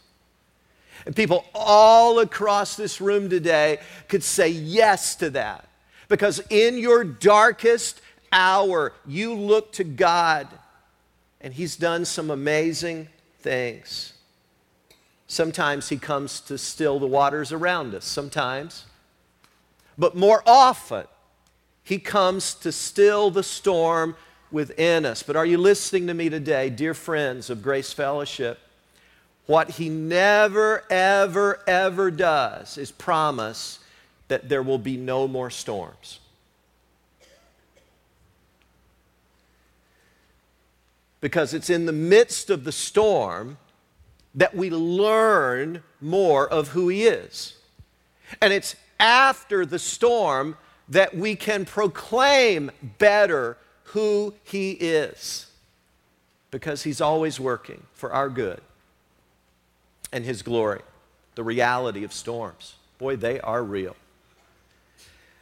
And 1.04 1.16
people 1.16 1.44
all 1.54 2.20
across 2.20 2.76
this 2.76 3.00
room 3.00 3.28
today 3.28 3.78
could 4.08 4.22
say 4.22 4.48
yes 4.48 5.16
to 5.16 5.30
that. 5.30 5.68
Because 6.08 6.40
in 6.50 6.78
your 6.78 7.04
darkest 7.04 8.00
hour, 8.30 8.92
you 9.06 9.34
look 9.34 9.72
to 9.72 9.84
God 9.84 10.48
and 11.40 11.52
He's 11.52 11.76
done 11.76 12.04
some 12.04 12.30
amazing 12.30 13.08
things. 13.40 14.12
Sometimes 15.26 15.88
He 15.88 15.96
comes 15.96 16.40
to 16.42 16.58
still 16.58 16.98
the 17.00 17.06
waters 17.06 17.52
around 17.52 17.94
us, 17.94 18.04
sometimes. 18.04 18.84
But 19.98 20.14
more 20.14 20.42
often, 20.46 21.06
He 21.82 21.98
comes 21.98 22.54
to 22.56 22.70
still 22.70 23.30
the 23.30 23.42
storm 23.42 24.14
within 24.52 25.04
us. 25.06 25.22
But 25.22 25.36
are 25.36 25.46
you 25.46 25.58
listening 25.58 26.06
to 26.08 26.14
me 26.14 26.28
today, 26.28 26.70
dear 26.70 26.94
friends 26.94 27.50
of 27.50 27.62
Grace 27.62 27.92
Fellowship? 27.92 28.58
What 29.46 29.70
he 29.70 29.88
never, 29.88 30.84
ever, 30.90 31.60
ever 31.66 32.10
does 32.10 32.78
is 32.78 32.90
promise 32.90 33.78
that 34.28 34.48
there 34.48 34.62
will 34.62 34.78
be 34.78 34.96
no 34.96 35.26
more 35.26 35.50
storms. 35.50 36.20
Because 41.20 41.54
it's 41.54 41.70
in 41.70 41.86
the 41.86 41.92
midst 41.92 42.50
of 42.50 42.64
the 42.64 42.72
storm 42.72 43.58
that 44.34 44.54
we 44.54 44.70
learn 44.70 45.82
more 46.00 46.48
of 46.48 46.68
who 46.68 46.88
he 46.88 47.04
is. 47.04 47.56
And 48.40 48.52
it's 48.52 48.74
after 48.98 49.66
the 49.66 49.78
storm 49.78 50.56
that 50.88 51.16
we 51.16 51.36
can 51.36 51.64
proclaim 51.64 52.70
better 52.98 53.56
who 53.92 54.34
He 54.44 54.72
is 54.72 55.46
because 56.50 56.82
He's 56.82 57.00
always 57.00 57.38
working 57.38 57.82
for 57.92 58.12
our 58.12 58.28
good 58.28 58.60
and 60.12 60.24
His 60.24 60.42
glory. 60.42 60.80
The 61.34 61.42
reality 61.42 62.04
of 62.04 62.12
storms. 62.12 62.74
Boy, 62.98 63.16
they 63.16 63.40
are 63.40 63.62
real. 63.62 63.96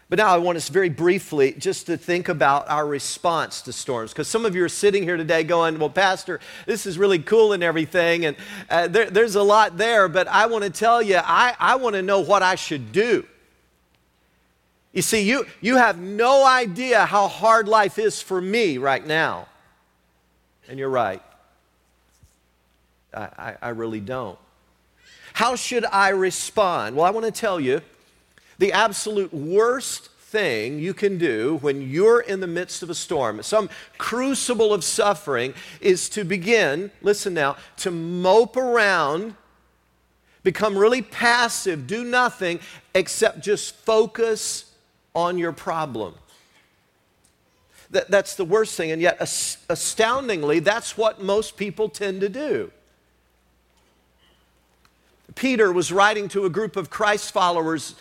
But 0.09 0.19
now 0.19 0.35
I 0.35 0.39
want 0.39 0.57
us 0.57 0.69
very 0.69 0.89
briefly 0.89 1.53
just 1.53 1.87
to 1.87 1.97
think 1.97 2.29
about 2.29 2.69
our 2.69 2.85
response 2.85 3.63
to 3.63 3.73
storms. 3.73 4.13
Because 4.13 4.27
some 4.27 4.45
of 4.45 4.57
you 4.57 4.65
are 4.65 4.69
sitting 4.69 5.05
here 5.05 5.17
today 5.17 5.45
going, 5.45 5.79
Well, 5.79 5.89
Pastor, 5.89 6.41
this 6.67 6.85
is 6.85 6.99
really 6.99 7.21
cool 7.21 7.53
and 7.53 7.63
everything, 7.63 8.27
and 8.27 8.37
uh, 8.69 8.89
there, 8.89 9.09
there's 9.09 9.37
a 9.37 9.43
lot 9.43 9.77
there, 9.77 10.09
but 10.09 10.27
I 10.27 10.47
want 10.47 10.65
to 10.65 10.71
tell 10.71 11.01
you, 11.01 11.21
I, 11.23 11.55
I 11.61 11.77
want 11.77 11.95
to 11.95 12.03
know 12.03 12.19
what 12.21 12.43
I 12.43 12.57
should 12.57 12.91
do. 12.91 13.25
You 14.93 15.03
see, 15.03 15.23
you, 15.23 15.47
you 15.61 15.77
have 15.77 15.99
no 15.99 16.45
idea 16.45 17.07
how 17.07 17.29
hard 17.29 17.69
life 17.69 17.99
is 17.99 18.21
for 18.21 18.41
me 18.41 18.79
right 18.79 19.07
now. 19.07 19.47
And 20.69 20.79
you're 20.79 20.91
right. 20.91 21.23
I, 23.15 23.21
I, 23.21 23.57
I 23.63 23.69
really 23.71 24.01
don't. 24.01 24.39
How 25.33 25.55
should 25.55 25.85
I 25.85 26.11
respond? 26.11 26.97
Well, 26.97 27.05
I 27.05 27.11
want 27.11 27.27
to 27.27 27.33
tell 27.33 27.61
you 27.61 27.83
the 28.59 28.73
absolute 28.73 29.33
worst 29.33 30.09
thing 30.09 30.79
you 30.79 30.93
can 30.93 31.19
do 31.19 31.59
when 31.61 31.89
you're 31.89 32.21
in 32.21 32.41
the 32.41 32.47
midst 32.47 32.83
of 32.83 32.91
a 32.91 32.95
storm, 32.95 33.43
some 33.43 33.71
crucible 33.97 34.73
of 34.73 34.85
suffering, 34.85 35.55
is 35.81 36.09
to 36.11 36.25
begin, 36.25 36.91
listen 37.01 37.33
now, 37.33 37.57
to 37.79 37.91
mope 37.91 38.57
around, 38.57 39.35
become 40.43 40.77
really 40.77 41.03
passive, 41.03 41.87
do 41.87 42.05
nothing 42.05 42.61
except 42.95 43.41
just 43.41 43.75
focus 43.77 44.70
on 45.15 45.39
your 45.39 45.53
problem. 45.53 46.15
That, 47.91 48.11
that's 48.11 48.37
the 48.37 48.45
worst 48.45 48.77
thing, 48.77 48.93
and 48.93 49.03
yet 49.03 49.21
astoundingly, 49.69 50.61
that's 50.61 50.97
what 50.97 51.21
most 51.21 51.57
people 51.57 51.89
tend 51.89 52.21
to 52.21 52.29
do. 52.29 52.71
Peter 55.35 55.73
was 55.73 55.91
writing 55.91 56.29
to 56.29 56.45
a 56.45 56.51
group 56.51 56.77
of 56.77 56.91
Christ 56.91 57.33
followers 57.33 57.95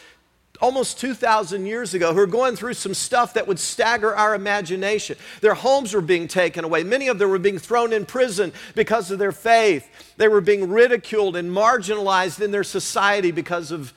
almost 0.62 1.00
2,000 1.00 1.66
years 1.66 1.94
ago 1.94 2.10
who 2.10 2.20
were 2.20 2.28
going 2.28 2.56
through 2.56 2.74
some 2.74 2.94
stuff 2.94 3.34
that 3.34 3.48
would 3.48 3.60
stagger 3.60 4.16
our 4.16 4.36
imagination. 4.36 5.18
Their 5.42 5.54
homes 5.54 5.94
were 5.94 6.02
being 6.02 6.28
taken 6.28 6.66
away. 6.66 6.84
Many 6.84 7.08
of 7.08 7.18
them 7.18 7.30
were 7.30 7.40
being 7.40 7.60
thrown 7.60 7.94
in 7.94 8.06
prison 8.06 8.52
because 8.76 9.10
of 9.10 9.20
their 9.20 9.32
faith. 9.32 9.88
They 10.18 10.28
were 10.28 10.42
being 10.42 10.70
ridiculed 10.70 11.36
and 11.36 11.50
marginalized 11.50 12.42
in 12.42 12.52
their 12.52 12.64
society 12.64 13.32
because 13.32 13.72
of 13.72 13.94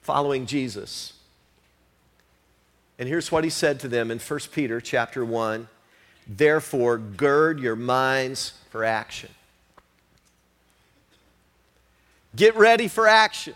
following 0.00 0.46
Jesus. 0.46 1.12
And 2.98 3.08
here's 3.08 3.30
what 3.30 3.44
he 3.44 3.50
said 3.50 3.80
to 3.80 3.88
them 3.88 4.10
in 4.10 4.18
1 4.18 4.40
Peter 4.52 4.80
chapter 4.80 5.24
1 5.24 5.68
Therefore, 6.28 6.98
gird 6.98 7.60
your 7.60 7.76
minds 7.76 8.54
for 8.70 8.84
action. 8.84 9.30
Get 12.34 12.56
ready 12.56 12.88
for 12.88 13.06
action. 13.06 13.54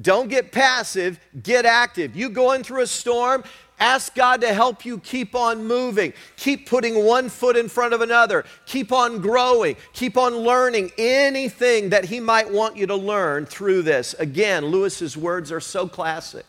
Don't 0.00 0.28
get 0.28 0.52
passive, 0.52 1.20
get 1.42 1.66
active. 1.66 2.16
You 2.16 2.28
going 2.28 2.64
through 2.64 2.82
a 2.82 2.86
storm, 2.86 3.44
ask 3.78 4.14
God 4.14 4.40
to 4.40 4.52
help 4.52 4.84
you 4.84 4.98
keep 4.98 5.34
on 5.34 5.66
moving. 5.66 6.12
Keep 6.36 6.68
putting 6.68 7.04
one 7.04 7.28
foot 7.28 7.56
in 7.56 7.68
front 7.68 7.94
of 7.94 8.00
another. 8.00 8.44
Keep 8.66 8.92
on 8.92 9.20
growing. 9.20 9.76
Keep 9.92 10.16
on 10.16 10.36
learning 10.36 10.90
anything 10.98 11.90
that 11.90 12.04
He 12.04 12.20
might 12.20 12.50
want 12.50 12.76
you 12.76 12.86
to 12.86 12.96
learn 12.96 13.46
through 13.46 13.82
this. 13.82 14.14
Again, 14.14 14.66
Lewis's 14.66 15.16
words 15.16 15.52
are 15.52 15.60
so 15.60 15.86
classic. 15.86 16.46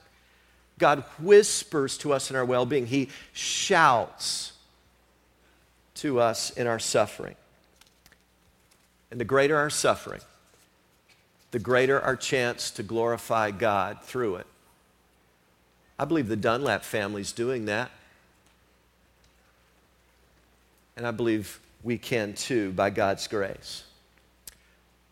God 0.77 1.03
whispers 1.19 1.97
to 1.99 2.13
us 2.13 2.29
in 2.29 2.35
our 2.35 2.45
well 2.45 2.65
being, 2.65 2.87
He 2.87 3.09
shouts 3.33 4.53
to 5.95 6.19
us 6.19 6.51
in 6.51 6.67
our 6.67 6.79
suffering. 6.79 7.35
And 9.11 9.19
the 9.19 9.25
greater 9.25 9.55
our 9.55 9.69
suffering, 9.69 10.21
the 11.51 11.59
greater 11.59 12.01
our 12.01 12.15
chance 12.15 12.71
to 12.71 12.83
glorify 12.83 13.51
God 13.51 14.01
through 14.03 14.35
it. 14.35 14.47
I 15.97 16.05
believe 16.05 16.27
the 16.27 16.35
Dunlap 16.35 16.83
family 16.83 17.21
is 17.21 17.31
doing 17.31 17.65
that. 17.65 17.91
And 20.97 21.07
I 21.07 21.11
believe 21.11 21.59
we 21.83 21.97
can 21.97 22.33
too 22.33 22.71
by 22.71 22.89
God's 22.89 23.27
grace. 23.27 23.83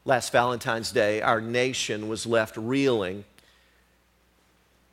Last 0.05 0.33
Valentine's 0.33 0.91
Day, 0.91 1.21
our 1.21 1.39
nation 1.39 2.09
was 2.09 2.25
left 2.25 2.57
reeling 2.57 3.23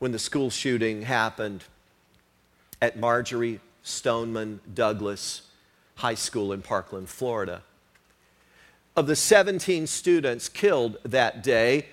when 0.01 0.13
the 0.13 0.19
school 0.19 0.51
shooting 0.51 1.03
happened 1.03 1.63
at 2.83 2.99
Marjory 2.99 3.61
Stoneman 3.83 4.61
Douglas 4.73 5.43
High 5.97 6.15
School 6.15 6.53
in 6.53 6.63
Parkland, 6.63 7.11
Florida. 7.11 7.63
Of 8.97 9.07
the 9.07 9.15
17 9.15 9.87
students 9.87 10.49
killed 10.49 10.97
that 11.05 11.43
day, 11.43 11.87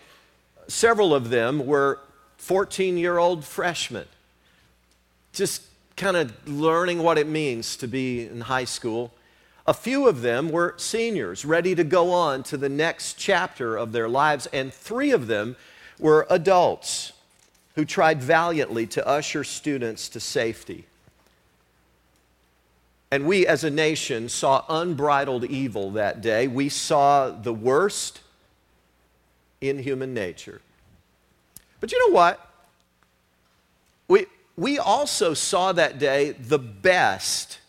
several 0.67 1.13
of 1.13 1.29
them 1.29 1.65
were 1.65 1.99
14 2.37 2.97
year 2.97 3.17
old 3.17 3.43
freshmen, 3.43 4.05
just 5.33 5.63
kind 5.97 6.15
of 6.15 6.47
learning 6.47 7.03
what 7.03 7.17
it 7.17 7.27
means 7.27 7.75
to 7.75 7.87
be 7.87 8.25
in 8.25 8.41
high 8.41 8.63
school. 8.63 9.13
A 9.65 9.73
few 9.73 10.07
of 10.07 10.21
them 10.21 10.49
were 10.49 10.75
seniors, 10.77 11.43
ready 11.43 11.75
to 11.75 11.83
go 11.83 12.13
on 12.13 12.43
to 12.43 12.55
the 12.55 12.69
next 12.69 13.15
chapter 13.15 13.75
of 13.75 13.91
their 13.91 14.07
lives, 14.07 14.45
and 14.53 14.73
three 14.73 15.11
of 15.11 15.27
them 15.27 15.57
were 15.99 16.25
adults 16.29 17.11
who 17.77 17.85
tried 17.85 18.19
valiantly 18.19 18.87
to 18.87 19.07
usher 19.07 19.43
students 19.43 20.09
to 20.09 20.19
safety. 20.19 20.83
And 23.11 23.27
we 23.27 23.45
as 23.45 23.63
a 23.63 23.69
nation 23.69 24.29
saw 24.29 24.65
unbridled 24.67 25.45
evil 25.45 25.91
that 25.91 26.19
day. 26.19 26.47
We 26.47 26.69
saw 26.69 27.29
the 27.29 27.53
worst 27.53 28.21
in 29.61 29.77
human 29.77 30.15
nature. 30.15 30.59
But 31.79 31.91
you 31.91 31.99
know 31.99 32.15
what? 32.15 32.51
We, 34.07 34.25
we 34.55 34.79
also 34.79 35.35
saw 35.35 35.71
that 35.71 35.99
day 35.99 36.31
the 36.31 36.57
best 36.57 37.59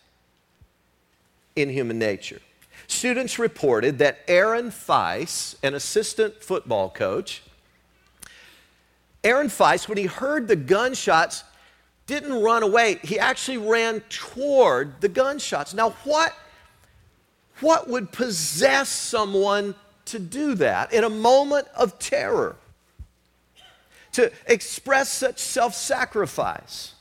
in 1.55 1.69
human 1.69 1.99
nature. 1.99 2.41
Students 2.87 3.37
reported 3.37 3.99
that 3.99 4.21
Aaron 4.27 4.71
Feis, 4.71 5.55
an 5.61 5.75
assistant 5.75 6.43
football 6.43 6.89
coach, 6.89 7.43
Aaron 9.23 9.47
Feis, 9.47 9.87
when 9.87 9.97
he 9.97 10.05
heard 10.05 10.47
the 10.47 10.55
gunshots, 10.55 11.43
didn't 12.05 12.41
run 12.41 12.63
away. 12.63 12.99
He 13.03 13.19
actually 13.19 13.57
ran 13.57 14.01
toward 14.09 15.01
the 15.01 15.09
gunshots. 15.09 15.73
Now, 15.73 15.91
what, 16.03 16.33
what 17.59 17.87
would 17.87 18.11
possess 18.11 18.89
someone 18.89 19.75
to 20.05 20.19
do 20.19 20.55
that 20.55 20.93
in 20.93 21.03
a 21.03 21.09
moment 21.09 21.67
of 21.75 21.99
terror? 21.99 22.55
To 24.13 24.31
express 24.47 25.09
such 25.09 25.37
self 25.37 25.75
sacrifice? 25.75 26.93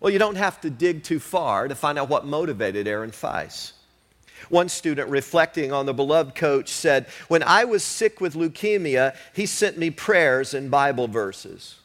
Well, 0.00 0.12
you 0.12 0.18
don't 0.18 0.36
have 0.36 0.60
to 0.62 0.70
dig 0.70 1.04
too 1.04 1.20
far 1.20 1.68
to 1.68 1.74
find 1.74 1.98
out 1.98 2.08
what 2.08 2.24
motivated 2.24 2.88
Aaron 2.88 3.10
Feis. 3.10 3.72
One 4.48 4.68
student 4.68 5.08
reflecting 5.08 5.72
on 5.72 5.86
the 5.86 5.94
beloved 5.94 6.34
coach 6.34 6.68
said, 6.68 7.06
When 7.28 7.42
I 7.42 7.64
was 7.64 7.82
sick 7.82 8.20
with 8.20 8.34
leukemia, 8.34 9.14
he 9.34 9.46
sent 9.46 9.78
me 9.78 9.90
prayers 9.90 10.54
and 10.54 10.70
Bible 10.70 11.08
verses. 11.08 11.76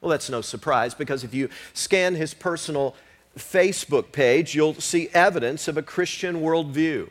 Well, 0.00 0.10
that's 0.10 0.30
no 0.30 0.40
surprise 0.40 0.94
because 0.94 1.24
if 1.24 1.34
you 1.34 1.48
scan 1.72 2.14
his 2.14 2.34
personal 2.34 2.94
Facebook 3.38 4.12
page, 4.12 4.54
you'll 4.54 4.74
see 4.74 5.08
evidence 5.12 5.68
of 5.68 5.76
a 5.76 5.82
Christian 5.82 6.40
worldview. 6.40 7.10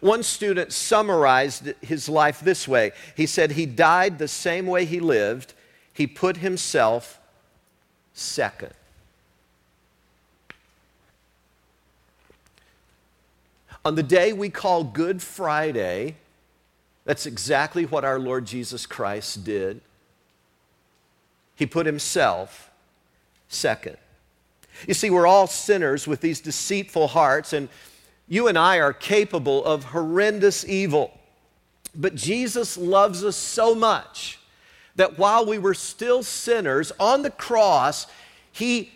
One 0.00 0.22
student 0.22 0.72
summarized 0.72 1.72
his 1.80 2.08
life 2.08 2.40
this 2.40 2.68
way 2.68 2.92
He 3.16 3.26
said, 3.26 3.52
He 3.52 3.66
died 3.66 4.18
the 4.18 4.28
same 4.28 4.66
way 4.66 4.84
he 4.84 5.00
lived, 5.00 5.54
he 5.92 6.06
put 6.06 6.38
himself 6.38 7.20
second. 8.12 8.72
On 13.86 13.94
the 13.94 14.02
day 14.02 14.32
we 14.32 14.50
call 14.50 14.82
Good 14.82 15.22
Friday, 15.22 16.16
that's 17.04 17.24
exactly 17.24 17.86
what 17.86 18.04
our 18.04 18.18
Lord 18.18 18.44
Jesus 18.44 18.84
Christ 18.84 19.44
did. 19.44 19.80
He 21.54 21.66
put 21.66 21.86
himself 21.86 22.68
second. 23.46 23.96
You 24.88 24.94
see, 24.94 25.08
we're 25.08 25.28
all 25.28 25.46
sinners 25.46 26.08
with 26.08 26.20
these 26.20 26.40
deceitful 26.40 27.06
hearts, 27.06 27.52
and 27.52 27.68
you 28.26 28.48
and 28.48 28.58
I 28.58 28.80
are 28.80 28.92
capable 28.92 29.64
of 29.64 29.84
horrendous 29.84 30.68
evil. 30.68 31.16
But 31.94 32.16
Jesus 32.16 32.76
loves 32.76 33.22
us 33.22 33.36
so 33.36 33.72
much 33.72 34.40
that 34.96 35.16
while 35.16 35.46
we 35.46 35.58
were 35.58 35.74
still 35.74 36.24
sinners 36.24 36.90
on 36.98 37.22
the 37.22 37.30
cross, 37.30 38.08
He 38.50 38.90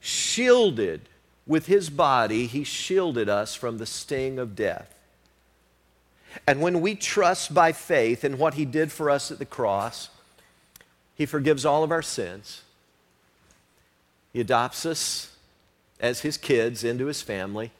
shielded 0.00 1.07
with 1.48 1.66
his 1.66 1.90
body, 1.90 2.46
he 2.46 2.62
shielded 2.62 3.28
us 3.28 3.54
from 3.54 3.78
the 3.78 3.86
sting 3.86 4.38
of 4.38 4.54
death. 4.54 4.94
And 6.46 6.60
when 6.60 6.82
we 6.82 6.94
trust 6.94 7.54
by 7.54 7.72
faith 7.72 8.22
in 8.22 8.38
what 8.38 8.54
he 8.54 8.66
did 8.66 8.92
for 8.92 9.10
us 9.10 9.30
at 9.30 9.38
the 9.38 9.46
cross, 9.46 10.10
he 11.14 11.26
forgives 11.26 11.64
all 11.64 11.82
of 11.82 11.90
our 11.90 12.02
sins. 12.02 12.62
He 14.32 14.40
adopts 14.40 14.84
us 14.84 15.34
as 15.98 16.20
his 16.20 16.36
kids 16.36 16.84
into 16.84 17.06
his 17.06 17.22
family. 17.22 17.72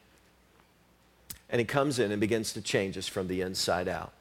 And 1.51 1.61
he 1.61 1.65
comes 1.65 1.99
in 1.99 2.11
and 2.11 2.21
begins 2.21 2.53
to 2.55 2.63
change 2.63 2.97
us 2.99 3.07
from 3.07 3.29
the 3.29 3.43
inside 3.43 3.87
out. 3.87 4.13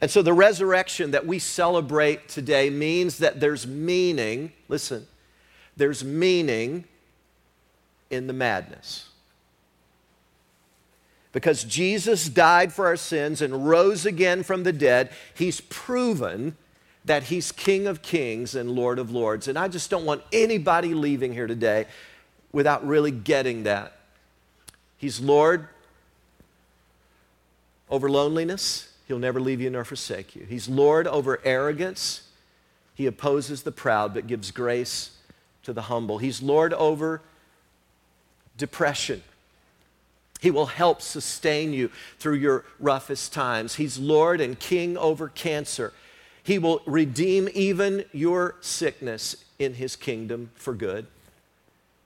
And 0.00 0.10
so 0.10 0.22
the 0.22 0.32
resurrection 0.32 1.10
that 1.10 1.26
we 1.26 1.38
celebrate 1.38 2.28
today 2.28 2.70
means 2.70 3.18
that 3.18 3.40
there's 3.40 3.66
meaning, 3.66 4.52
listen, 4.68 5.06
there's 5.76 6.02
meaning 6.02 6.84
in 8.10 8.26
the 8.26 8.32
madness. 8.32 9.08
Because 11.32 11.64
Jesus 11.64 12.28
died 12.28 12.72
for 12.72 12.86
our 12.86 12.96
sins 12.96 13.42
and 13.42 13.66
rose 13.66 14.06
again 14.06 14.44
from 14.44 14.62
the 14.62 14.72
dead, 14.72 15.10
he's 15.34 15.60
proven 15.60 16.56
that 17.04 17.24
he's 17.24 17.50
King 17.52 17.86
of 17.86 18.02
kings 18.02 18.54
and 18.54 18.70
Lord 18.70 18.98
of 18.98 19.10
lords. 19.10 19.48
And 19.48 19.58
I 19.58 19.68
just 19.68 19.90
don't 19.90 20.04
want 20.04 20.22
anybody 20.32 20.94
leaving 20.94 21.32
here 21.32 21.48
today 21.48 21.86
without 22.52 22.86
really 22.86 23.10
getting 23.10 23.64
that. 23.64 23.96
He's 24.96 25.20
Lord 25.20 25.68
over 27.90 28.08
loneliness, 28.08 28.92
he'll 29.06 29.18
never 29.18 29.40
leave 29.40 29.60
you 29.60 29.68
nor 29.70 29.84
forsake 29.84 30.34
you. 30.34 30.46
He's 30.48 30.68
Lord 30.68 31.06
over 31.06 31.40
arrogance, 31.44 32.22
he 32.94 33.06
opposes 33.06 33.64
the 33.64 33.72
proud 33.72 34.14
but 34.14 34.26
gives 34.26 34.50
grace 34.50 35.10
to 35.64 35.72
the 35.72 35.82
humble. 35.82 36.18
He's 36.18 36.40
Lord 36.40 36.72
over 36.72 37.22
depression. 38.56 39.22
He 40.40 40.50
will 40.50 40.66
help 40.66 41.00
sustain 41.00 41.72
you 41.72 41.90
through 42.18 42.34
your 42.34 42.64
roughest 42.78 43.32
times. 43.32 43.76
He's 43.76 43.98
Lord 43.98 44.40
and 44.40 44.58
King 44.58 44.96
over 44.98 45.28
cancer. 45.28 45.92
He 46.42 46.58
will 46.58 46.82
redeem 46.84 47.48
even 47.54 48.04
your 48.12 48.56
sickness 48.60 49.36
in 49.58 49.74
His 49.74 49.96
kingdom 49.96 50.50
for 50.54 50.74
good. 50.74 51.06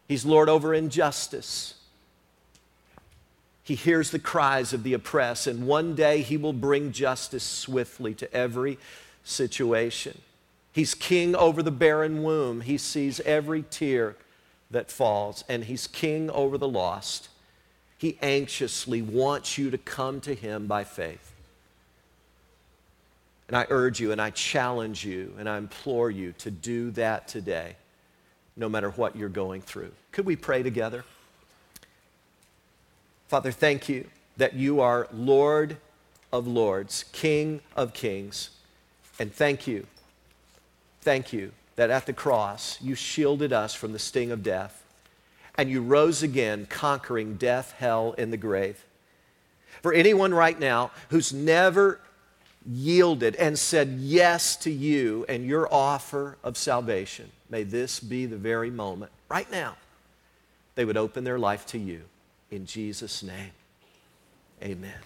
He's 0.07 0.25
Lord 0.25 0.49
over 0.49 0.73
injustice. 0.73 1.75
He 3.65 3.75
hears 3.75 4.13
the 4.13 4.19
cries 4.19 4.73
of 4.73 4.85
the 4.85 4.95
oppressed, 4.95 5.47
and 5.49 5.67
one 5.67 5.95
day 5.95 6.23
He 6.23 6.37
will 6.37 6.53
bring 6.53 6.93
justice 6.93 7.43
swiftly 7.43 8.15
to 8.15 8.33
every 8.33 8.79
situation. 9.25 10.21
He's 10.73 10.95
king 10.95 11.35
over 11.35 11.63
the 11.63 11.73
barren 11.73 12.23
womb. 12.23 12.61
He 12.61 12.79
sees 12.79 13.19
every 13.21 13.65
tear 13.69 14.15
that 14.71 14.91
falls, 14.91 15.45
and 15.49 15.65
He's 15.65 15.87
king 15.87 16.31
over 16.31 16.59
the 16.59 16.69
lost. 16.69 17.29
He 17.97 18.19
anxiously 18.23 19.03
wants 19.03 19.59
you 19.59 19.71
to 19.71 19.79
come 19.79 20.21
to 20.21 20.35
Him 20.35 20.67
by 20.67 20.85
faith. 20.85 21.33
And 23.49 23.57
I 23.57 23.67
urge 23.71 23.99
you 23.99 24.13
and 24.13 24.21
I 24.21 24.31
challenge 24.31 25.05
you 25.07 25.35
and 25.39 25.49
I 25.49 25.57
implore 25.57 26.11
you 26.11 26.33
to 26.39 26.51
do 26.51 26.91
that 26.93 27.29
today, 27.29 27.77
no 28.57 28.69
matter 28.69 28.91
what 28.91 29.17
you're 29.17 29.31
going 29.31 29.63
through. 29.63 29.91
Could 30.13 30.27
we 30.27 30.37
pray 30.37 30.63
together? 30.63 31.05
Father, 33.29 33.51
thank 33.51 33.89
you 33.89 34.07
that 34.37 34.53
you 34.53 34.81
are 34.81 35.09
Lord 35.13 35.79
of 36.31 36.47
Lords, 36.47 37.07
King 37.13 37.61
of 37.75 37.95
Kings. 37.95 38.51
And 39.19 39.33
thank 39.33 39.67
you, 39.67 39.87
thank 41.01 41.33
you 41.33 41.53
that 41.79 41.91
at 41.91 42.07
the 42.07 42.13
cross 42.13 42.77
you 42.83 42.97
shielded 42.97 43.53
us 43.53 43.73
from 43.73 43.93
the 43.93 44.01
sting 44.01 44.33
of 44.33 44.43
death 44.43 44.85
and 45.57 45.71
you 45.71 45.81
rose 45.81 46.25
again, 46.25 46.67
conquering 46.69 47.37
death, 47.37 47.73
hell, 47.79 48.17
and 48.19 48.33
the 48.33 48.37
grave. 48.37 48.85
For 49.81 49.93
anyone 49.93 50.35
right 50.35 50.59
now 50.59 50.91
who's 51.11 51.33
never 51.33 52.01
yielded 52.69 53.37
and 53.37 53.57
said 53.57 53.91
yes 54.01 54.57
to 54.57 54.73
you 54.73 55.25
and 55.29 55.47
your 55.47 55.73
offer 55.73 56.37
of 56.43 56.57
salvation, 56.57 57.31
may 57.49 57.63
this 57.63 58.01
be 58.01 58.27
the 58.27 58.37
very 58.37 58.71
moment, 58.71 59.13
right 59.29 59.51
now, 59.53 59.77
they 60.75 60.85
would 60.85 60.97
open 60.97 61.23
their 61.23 61.39
life 61.39 61.65
to 61.67 61.79
you. 61.79 62.03
In 62.51 62.67
Jesus' 62.67 63.23
name, 63.23 63.53
amen. 64.65 64.99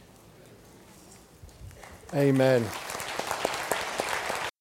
Amen. 2.15 2.65